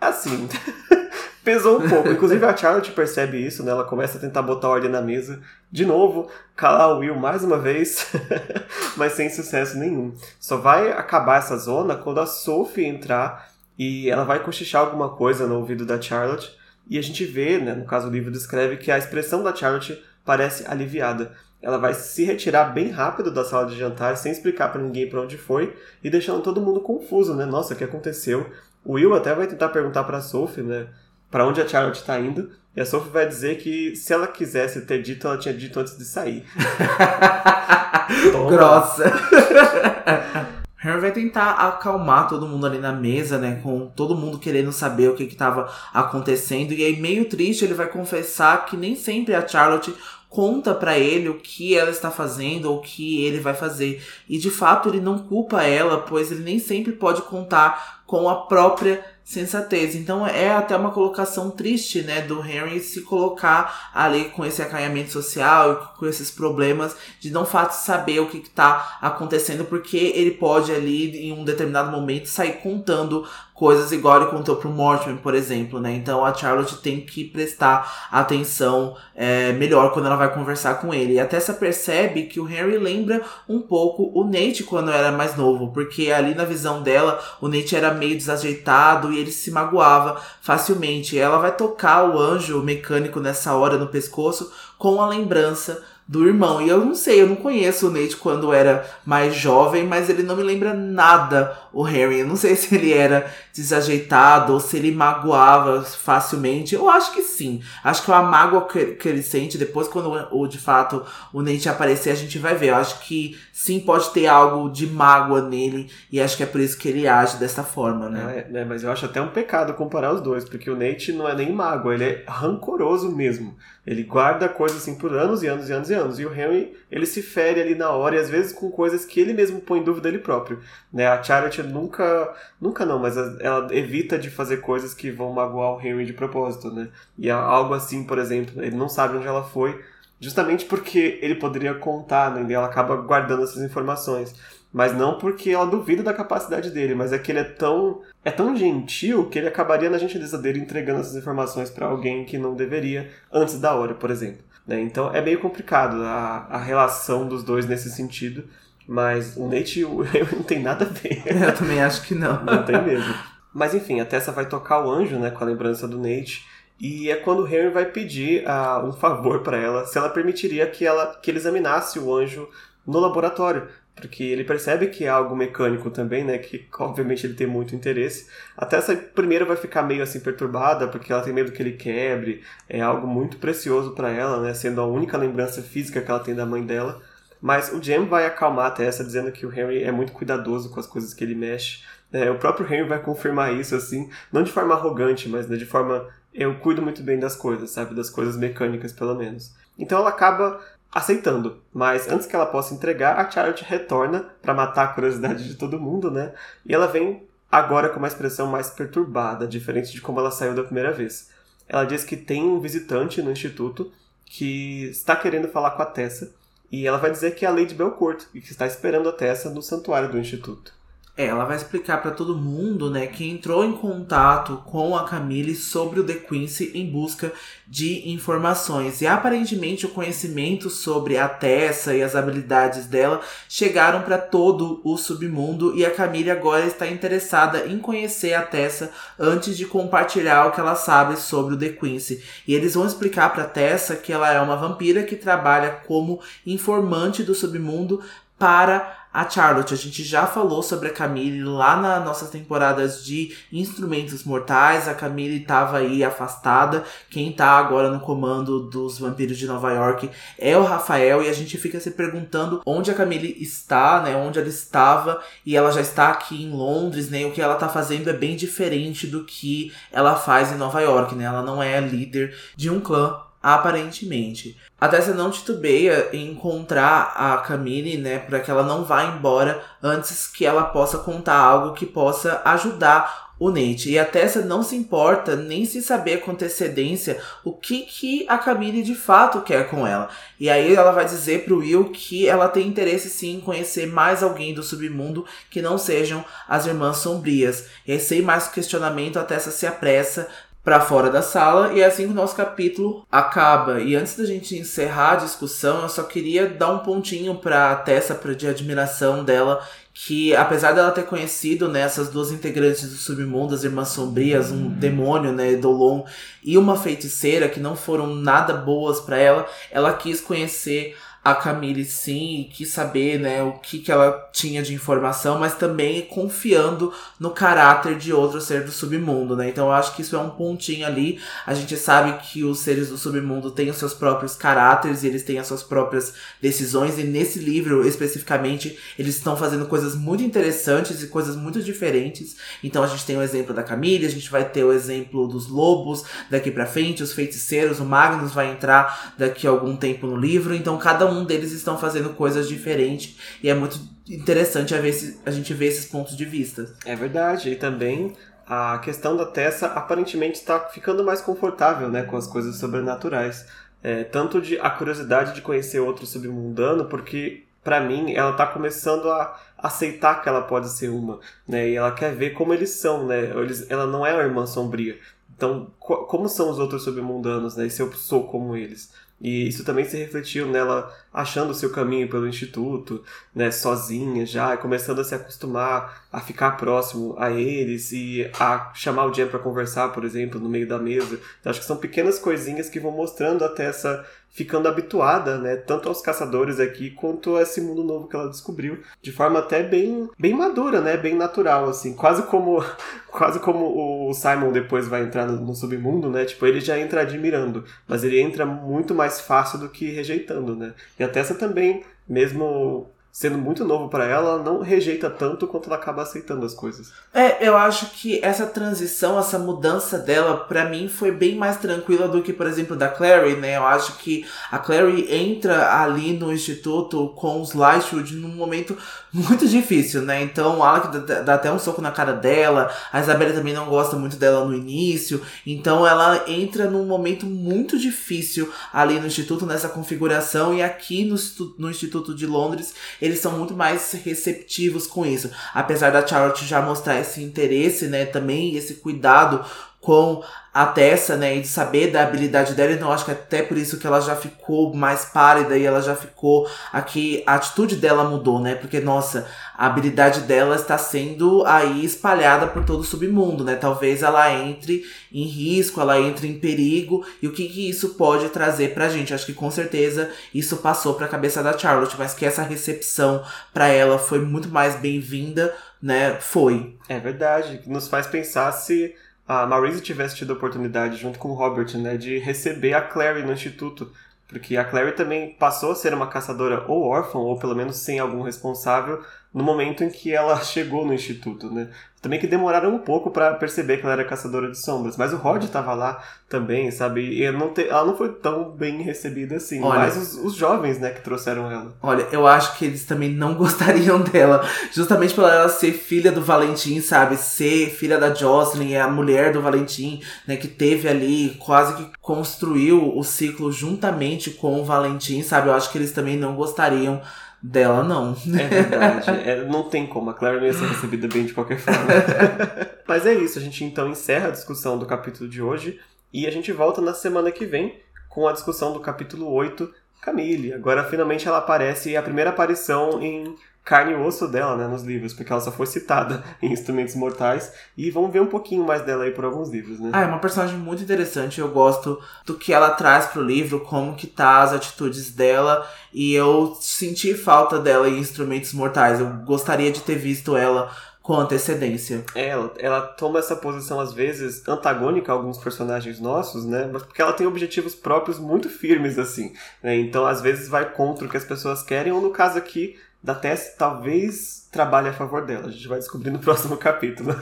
[0.00, 0.48] Assim,
[1.44, 2.10] pesou um pouco.
[2.10, 3.70] Inclusive a Charlotte percebe isso, né?
[3.70, 5.40] Ela começa a tentar botar ordem na mesa.
[5.70, 8.12] De novo, calar o Will mais uma vez,
[8.96, 10.14] mas sem sucesso nenhum.
[10.40, 15.46] Só vai acabar essa zona quando a Sophie entrar e ela vai cochichar alguma coisa
[15.46, 16.56] no ouvido da Charlotte.
[16.88, 20.02] E a gente vê, né, no caso o livro descreve que a expressão da Charlotte
[20.24, 21.32] parece aliviada.
[21.60, 25.20] Ela vai se retirar bem rápido da sala de jantar, sem explicar para ninguém para
[25.20, 27.44] onde foi, e deixando todo mundo confuso, né?
[27.44, 28.48] Nossa, o que aconteceu?
[28.86, 30.86] O Will até vai tentar perguntar para Sophie, né?
[31.30, 32.50] para onde a Charlotte está indo.
[32.74, 35.96] E a Sophie vai dizer que se ela quisesse ter dito, ela tinha dito antes
[35.96, 36.44] de sair.
[38.48, 39.04] Grossa.
[40.76, 43.60] Harry vai tentar acalmar todo mundo ali na mesa, né?
[43.62, 46.72] Com todo mundo querendo saber o que estava acontecendo.
[46.72, 49.92] E aí, meio triste, ele vai confessar que nem sempre a Charlotte
[50.36, 54.06] conta para ele o que ela está fazendo ou o que ele vai fazer.
[54.28, 58.42] E de fato, ele não culpa ela, pois ele nem sempre pode contar com a
[58.42, 59.94] própria sensatez.
[59.94, 65.10] Então é até uma colocação triste, né, do Henry se colocar ali com esse acanhamento
[65.10, 70.70] social, com esses problemas de não fato saber o que está acontecendo, porque ele pode
[70.70, 73.26] ali em um determinado momento sair contando
[73.56, 75.94] coisas igual ele contou pro Mortimer, por exemplo, né?
[75.94, 81.14] Então a Charlotte tem que prestar atenção é, melhor quando ela vai conversar com ele.
[81.14, 85.36] E a Tessa percebe que o Harry lembra um pouco o Nate quando era mais
[85.36, 90.20] novo, porque ali na visão dela o Nate era meio desajeitado e ele se magoava
[90.42, 91.18] facilmente.
[91.18, 96.62] Ela vai tocar o anjo mecânico nessa hora no pescoço com a lembrança do irmão.
[96.62, 100.22] E eu não sei, eu não conheço o Nate quando era mais jovem, mas ele
[100.22, 102.20] não me lembra nada o Harry.
[102.20, 106.74] Eu não sei se ele era desajeitado ou se ele magoava facilmente.
[106.74, 107.60] Eu acho que sim.
[107.82, 111.42] Acho que é a mágoa que, que ele sente depois, quando o, de fato o
[111.42, 112.68] Nate aparecer, a gente vai ver.
[112.68, 115.90] Eu acho que sim, pode ter algo de mágoa nele.
[116.10, 118.46] E acho que é por isso que ele age dessa forma, né?
[118.52, 121.28] É, é, mas eu acho até um pecado comparar os dois, porque o Nate não
[121.28, 123.56] é nem mágoa, ele é rancoroso mesmo.
[123.86, 126.18] Ele guarda coisas assim por anos e anos e anos e anos.
[126.18, 129.20] E o Henry, ele se fere ali na hora e às vezes com coisas que
[129.20, 130.60] ele mesmo põe em dúvida ele próprio.
[130.92, 131.06] Né?
[131.06, 135.80] A Charlotte nunca, nunca não, mas ela evita de fazer coisas que vão magoar o
[135.80, 136.88] Henry de propósito, né?
[137.16, 139.80] E algo assim, por exemplo, ele não sabe onde ela foi,
[140.18, 142.44] justamente porque ele poderia contar, né?
[142.48, 144.34] E ela acaba guardando essas informações.
[144.76, 148.30] Mas não porque ela duvida da capacidade dele, mas é que ele é tão é
[148.30, 152.54] tão gentil que ele acabaria na gentileza dele entregando essas informações para alguém que não
[152.54, 154.42] deveria antes da hora, por exemplo.
[154.66, 154.78] Né?
[154.82, 158.44] Então é meio complicado a, a relação dos dois nesse sentido.
[158.86, 161.22] Mas o Nate e o não tem nada a ver.
[161.24, 162.44] Eu também acho que não.
[162.44, 163.14] Não tem mesmo.
[163.54, 166.44] Mas enfim, a Tessa vai tocar o anjo, né, com a lembrança do Nate.
[166.78, 170.66] E é quando o Henry vai pedir uh, um favor para ela, se ela permitiria
[170.66, 172.46] que, ela, que ele examinasse o anjo
[172.86, 173.68] no laboratório.
[173.96, 176.36] Porque ele percebe que é algo mecânico também, né?
[176.38, 178.28] Que obviamente ele tem muito interesse.
[178.56, 182.42] Até essa primeira vai ficar meio assim perturbada, porque ela tem medo que ele quebre.
[182.68, 184.52] É algo muito precioso para ela, né?
[184.52, 187.00] Sendo a única lembrança física que ela tem da mãe dela.
[187.40, 190.80] Mas o Jem vai acalmar a Tessa, dizendo que o Henry é muito cuidadoso com
[190.80, 191.82] as coisas que ele mexe.
[192.12, 195.66] É, o próprio Henry vai confirmar isso, assim, não de forma arrogante, mas né, de
[195.66, 196.08] forma.
[196.32, 197.94] Eu cuido muito bem das coisas, sabe?
[197.94, 199.54] Das coisas mecânicas, pelo menos.
[199.78, 200.60] Então ela acaba
[200.92, 201.62] aceitando.
[201.72, 205.80] Mas antes que ela possa entregar, a Charlotte retorna para matar a curiosidade de todo
[205.80, 206.32] mundo, né?
[206.64, 210.64] E ela vem agora com uma expressão mais perturbada, diferente de como ela saiu da
[210.64, 211.30] primeira vez.
[211.68, 213.92] Ela diz que tem um visitante no instituto
[214.24, 216.34] que está querendo falar com a Tessa
[216.70, 219.50] e ela vai dizer que é a Lady Belcourt e que está esperando a Tessa
[219.50, 220.74] no santuário do instituto.
[221.18, 225.54] É, ela vai explicar para todo mundo, né, que entrou em contato com a Camille
[225.54, 227.32] sobre o The Quincy em busca
[227.66, 229.00] de informações.
[229.00, 234.98] E aparentemente o conhecimento sobre a Tessa e as habilidades dela chegaram para todo o
[234.98, 240.52] submundo e a Camille agora está interessada em conhecer a Tessa antes de compartilhar o
[240.52, 242.22] que ela sabe sobre o The Quincy.
[242.46, 247.22] E eles vão explicar para Tessa que ela é uma vampira que trabalha como informante
[247.22, 248.02] do submundo
[248.38, 249.72] para a Charlotte.
[249.72, 254.86] A gente já falou sobre a Camille lá nas nossas temporadas de Instrumentos Mortais.
[254.86, 256.84] A Camille estava aí afastada.
[257.08, 261.22] Quem está agora no comando dos vampiros de Nova York é o Rafael.
[261.22, 264.14] E a gente fica se perguntando onde a Camille está, né?
[264.14, 265.22] Onde ela estava.
[265.46, 267.24] E ela já está aqui em Londres, né?
[267.24, 271.14] O que ela está fazendo é bem diferente do que ela faz em Nova York,
[271.14, 271.24] né?
[271.24, 274.58] Ela não é líder de um clã aparentemente.
[274.80, 279.62] A Tessa não titubeia em encontrar a Camille, né, para que ela não vá embora
[279.80, 283.90] antes que ela possa contar algo que possa ajudar o Nate.
[283.90, 288.38] E a Tessa não se importa nem se saber com antecedência o que, que a
[288.38, 290.08] Camille de fato quer com ela.
[290.40, 294.22] E aí ela vai dizer pro Will que ela tem interesse sim em conhecer mais
[294.22, 297.66] alguém do submundo que não sejam as Irmãs Sombrias.
[297.86, 300.28] E aí, sem mais questionamento, a Tessa se apressa
[300.66, 303.80] para fora da sala e é assim que o nosso capítulo acaba.
[303.80, 308.16] E antes da gente encerrar a discussão, eu só queria dar um pontinho para Tessa
[308.16, 309.64] pra, de admiração dela
[309.94, 314.68] que apesar dela ter conhecido né, essas duas integrantes do submundo, as Irmãs Sombrias, um
[314.68, 316.04] demônio, né, Dolon,
[316.44, 320.96] e uma feiticeira que não foram nada boas para ela, ela quis conhecer
[321.26, 326.02] a Camille sim quis saber né, o que, que ela tinha de informação, mas também
[326.02, 329.48] confiando no caráter de outro ser do submundo, né?
[329.48, 331.18] Então eu acho que isso é um pontinho ali.
[331.44, 335.24] A gente sabe que os seres do submundo têm os seus próprios caráteres e eles
[335.24, 341.02] têm as suas próprias decisões, e nesse livro especificamente eles estão fazendo coisas muito interessantes
[341.02, 342.36] e coisas muito diferentes.
[342.62, 345.48] Então a gente tem o exemplo da Camille, a gente vai ter o exemplo dos
[345.48, 350.16] lobos daqui para frente, os feiticeiros, o Magnus vai entrar daqui a algum tempo no
[350.16, 354.80] livro, então cada um um deles estão fazendo coisas diferentes e é muito interessante a,
[354.80, 356.72] ver se, a gente ver esses pontos de vista.
[356.84, 358.14] É verdade, e também
[358.46, 363.46] a questão da Tessa aparentemente está ficando mais confortável né, com as coisas sobrenaturais.
[363.82, 369.10] É, tanto de a curiosidade de conhecer outro submundano, porque para mim ela está começando
[369.10, 371.68] a aceitar que ela pode ser uma, né?
[371.70, 373.30] E ela quer ver como eles são, né?
[373.36, 374.98] Eles, ela não é a irmã sombria.
[375.36, 377.66] Então, como são os outros submundanos, né?
[377.66, 378.92] E se eu sou como eles?
[379.20, 383.02] E isso também se refletiu nela achando o seu caminho pelo instituto,
[383.34, 389.06] né, sozinha já, começando a se acostumar a ficar próximo a eles e a chamar
[389.06, 391.18] o Jen para conversar, por exemplo, no meio da mesa.
[391.40, 394.06] Então, acho que são pequenas coisinhas que vão mostrando até essa
[394.36, 398.78] ficando habituada, né, tanto aos caçadores aqui quanto a esse mundo novo que ela descobriu,
[399.00, 402.62] de forma até bem bem madura, né, bem natural assim, quase como
[403.10, 406.26] quase como o Simon depois vai entrar no, submundo, né?
[406.26, 410.74] Tipo, ele já entra admirando, mas ele entra muito mais fácil do que rejeitando, né?
[410.98, 415.70] E a Tessa também, mesmo sendo muito novo para ela, ela não rejeita tanto quanto
[415.70, 416.92] ela acaba aceitando as coisas.
[417.14, 422.06] É, eu acho que essa transição, essa mudança dela, para mim foi bem mais tranquila
[422.08, 423.56] do que, por exemplo, da Clary, né?
[423.56, 428.76] Eu acho que a Clary entra ali no instituto com os Lightwood num momento
[429.10, 430.22] muito difícil, né?
[430.22, 433.64] Então o Alec dá, dá, até um soco na cara dela, a Isabela também não
[433.64, 439.46] gosta muito dela no início, então ela entra num momento muito difícil ali no instituto,
[439.46, 441.16] nessa configuração, e aqui no,
[441.58, 442.74] no Instituto de Londres
[443.06, 445.30] eles são muito mais receptivos com isso.
[445.54, 449.44] Apesar da Charlotte já mostrar esse interesse, né, também esse cuidado
[449.80, 450.22] com
[450.58, 453.78] a Tessa, né, e de saber da habilidade dela, então acho que até por isso
[453.78, 458.40] que ela já ficou mais pálida e ela já ficou aqui, a atitude dela mudou,
[458.40, 463.54] né, porque nossa, a habilidade dela está sendo aí espalhada por todo o submundo, né,
[463.54, 464.82] talvez ela entre
[465.12, 469.12] em risco, ela entre em perigo, e o que que isso pode trazer pra gente?
[469.12, 473.68] Acho que com certeza isso passou pra cabeça da Charlotte, mas que essa recepção para
[473.68, 476.78] ela foi muito mais bem-vinda, né, foi.
[476.88, 478.94] É verdade, nos faz pensar se
[479.26, 483.22] a Maurice tivesse tido a oportunidade, junto com o Robert, né, de receber a Clary
[483.22, 483.90] no instituto.
[484.28, 487.98] Porque a Clary também passou a ser uma caçadora ou órfã, ou pelo menos sem
[488.00, 489.00] algum responsável,
[489.36, 491.68] no momento em que ela chegou no instituto, né?
[492.00, 494.96] Também que demoraram um pouco para perceber que ela era caçadora de sombras.
[494.96, 497.20] Mas o Rod estava lá também, sabe?
[497.20, 499.60] E não te, ela não foi tão bem recebida assim.
[499.62, 501.74] Olha, mas os, os, jovens, né, que trouxeram ela.
[501.82, 504.48] Olha, eu acho que eles também não gostariam dela.
[504.72, 507.16] Justamente por ela ser filha do Valentim, sabe?
[507.16, 510.36] Ser filha da Jocelyn, é a mulher do Valentim, né?
[510.36, 515.48] Que teve ali, quase que construiu o ciclo juntamente com o Valentim, sabe?
[515.48, 517.02] Eu acho que eles também não gostariam
[517.50, 518.12] dela, não.
[518.12, 519.10] É verdade.
[519.10, 520.10] É, não tem como.
[520.10, 521.86] A Claire não ia ser recebida bem de qualquer forma.
[522.86, 523.38] Mas é isso.
[523.38, 525.80] A gente então encerra a discussão do capítulo de hoje.
[526.12, 527.78] E a gente volta na semana que vem
[528.08, 530.52] com a discussão do capítulo 8, Camille.
[530.52, 533.34] Agora finalmente ela aparece, e a primeira aparição em
[533.66, 537.52] carne e osso dela, né, nos livros, porque ela só foi citada em Instrumentos Mortais,
[537.76, 539.90] e vamos ver um pouquinho mais dela aí por alguns livros, né?
[539.92, 543.96] Ah, é uma personagem muito interessante, eu gosto do que ela traz pro livro, como
[543.96, 549.72] que tá as atitudes dela, e eu senti falta dela em Instrumentos Mortais, eu gostaria
[549.72, 550.70] de ter visto ela
[551.02, 552.04] com antecedência.
[552.16, 556.68] É, ela, ela toma essa posição às vezes antagônica a alguns personagens nossos, né?
[556.72, 559.76] Mas porque ela tem objetivos próprios muito firmes assim, né?
[559.76, 562.76] Então às vezes vai contra o que as pessoas querem, ou no caso aqui
[563.06, 565.46] da Tess talvez trabalhe a favor dela.
[565.46, 567.14] A gente vai descobrir no próximo capítulo.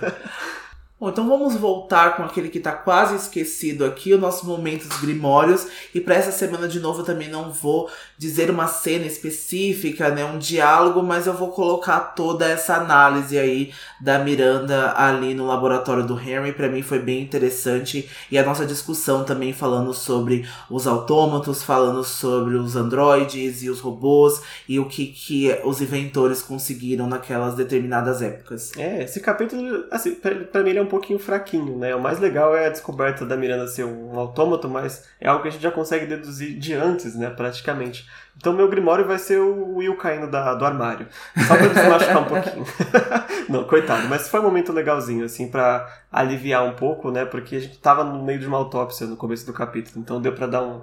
[0.98, 5.66] Bom, então vamos voltar com aquele que está quase esquecido aqui, os nossos momentos grimórios.
[5.94, 10.24] E para essa semana de novo eu também não vou dizer uma cena específica, né,
[10.24, 16.06] um diálogo, mas eu vou colocar toda essa análise aí da Miranda ali no laboratório
[16.06, 16.52] do Henry.
[16.52, 22.04] Para mim foi bem interessante e a nossa discussão também falando sobre os autômatos, falando
[22.04, 28.22] sobre os androides e os robôs e o que que os inventores conseguiram naquelas determinadas
[28.22, 28.72] épocas.
[28.76, 31.94] É, esse capítulo, assim, para mim ele é um pouquinho fraquinho, né?
[31.94, 35.48] O mais legal é a descoberta da Miranda ser um autômato, mas é algo que
[35.48, 37.30] a gente já consegue deduzir de antes, né?
[37.30, 38.03] Praticamente.
[38.36, 41.06] Então meu Grimório vai ser o Will caindo da, do armário.
[41.46, 42.66] Só pra se machucar um pouquinho.
[43.48, 44.08] Não, coitado.
[44.08, 47.24] Mas foi um momento legalzinho, assim, para aliviar um pouco, né?
[47.24, 50.00] Porque a gente tava no meio de uma autópsia no começo do capítulo.
[50.00, 50.82] Então deu para dar um.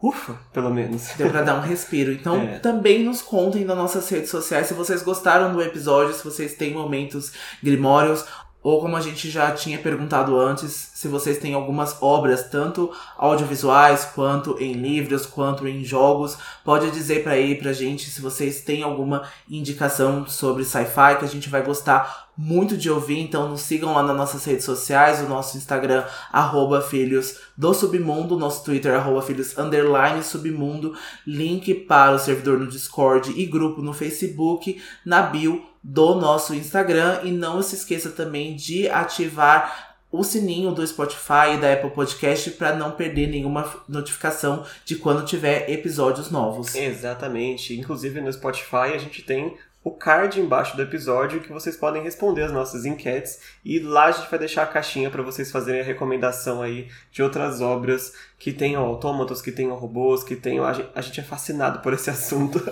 [0.00, 1.14] Ufa, pelo menos.
[1.16, 2.12] Deu pra dar um respiro.
[2.12, 2.58] Então é.
[2.58, 6.72] também nos contem nas nossas redes sociais se vocês gostaram do episódio, se vocês têm
[6.72, 8.24] momentos grimórios
[8.64, 14.06] ou como a gente já tinha perguntado antes, se vocês têm algumas obras, tanto audiovisuais,
[14.14, 18.82] quanto em livros, quanto em jogos, pode dizer para aí pra gente se vocês têm
[18.82, 23.92] alguma indicação sobre sci-fi que a gente vai gostar muito de ouvir, então nos sigam
[23.92, 26.02] lá nas nossas redes sociais, o nosso Instagram,
[26.32, 30.96] arroba filhos do submundo, nosso Twitter, arroba filhos underline submundo,
[31.26, 37.20] link para o servidor no Discord e grupo no Facebook, na bio do nosso Instagram.
[37.22, 42.52] E não se esqueça também de ativar o sininho do Spotify e da Apple Podcast
[42.52, 46.74] para não perder nenhuma notificação de quando tiver episódios novos.
[46.74, 47.78] Exatamente.
[47.78, 52.42] Inclusive no Spotify a gente tem o card embaixo do episódio que vocês podem responder
[52.42, 55.84] as nossas enquetes e lá a gente vai deixar a caixinha para vocês fazerem a
[55.84, 60.64] recomendação aí de outras obras que tenham autômatos, que tenham robôs, que tenham.
[60.64, 62.62] A gente é fascinado por esse assunto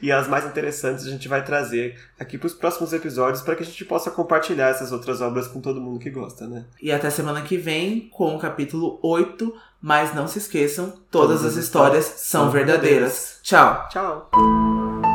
[0.00, 3.62] e as mais interessantes a gente vai trazer aqui para os próximos episódios para que
[3.62, 6.64] a gente possa compartilhar essas outras obras com todo mundo que gosta, né?
[6.80, 9.54] E até semana que vem com o capítulo 8.
[9.84, 13.40] Mas não se esqueçam, todas, todas as histórias, histórias são verdadeiras.
[13.42, 13.88] verdadeiras.
[13.90, 14.30] Tchau.
[14.30, 15.11] Tchau.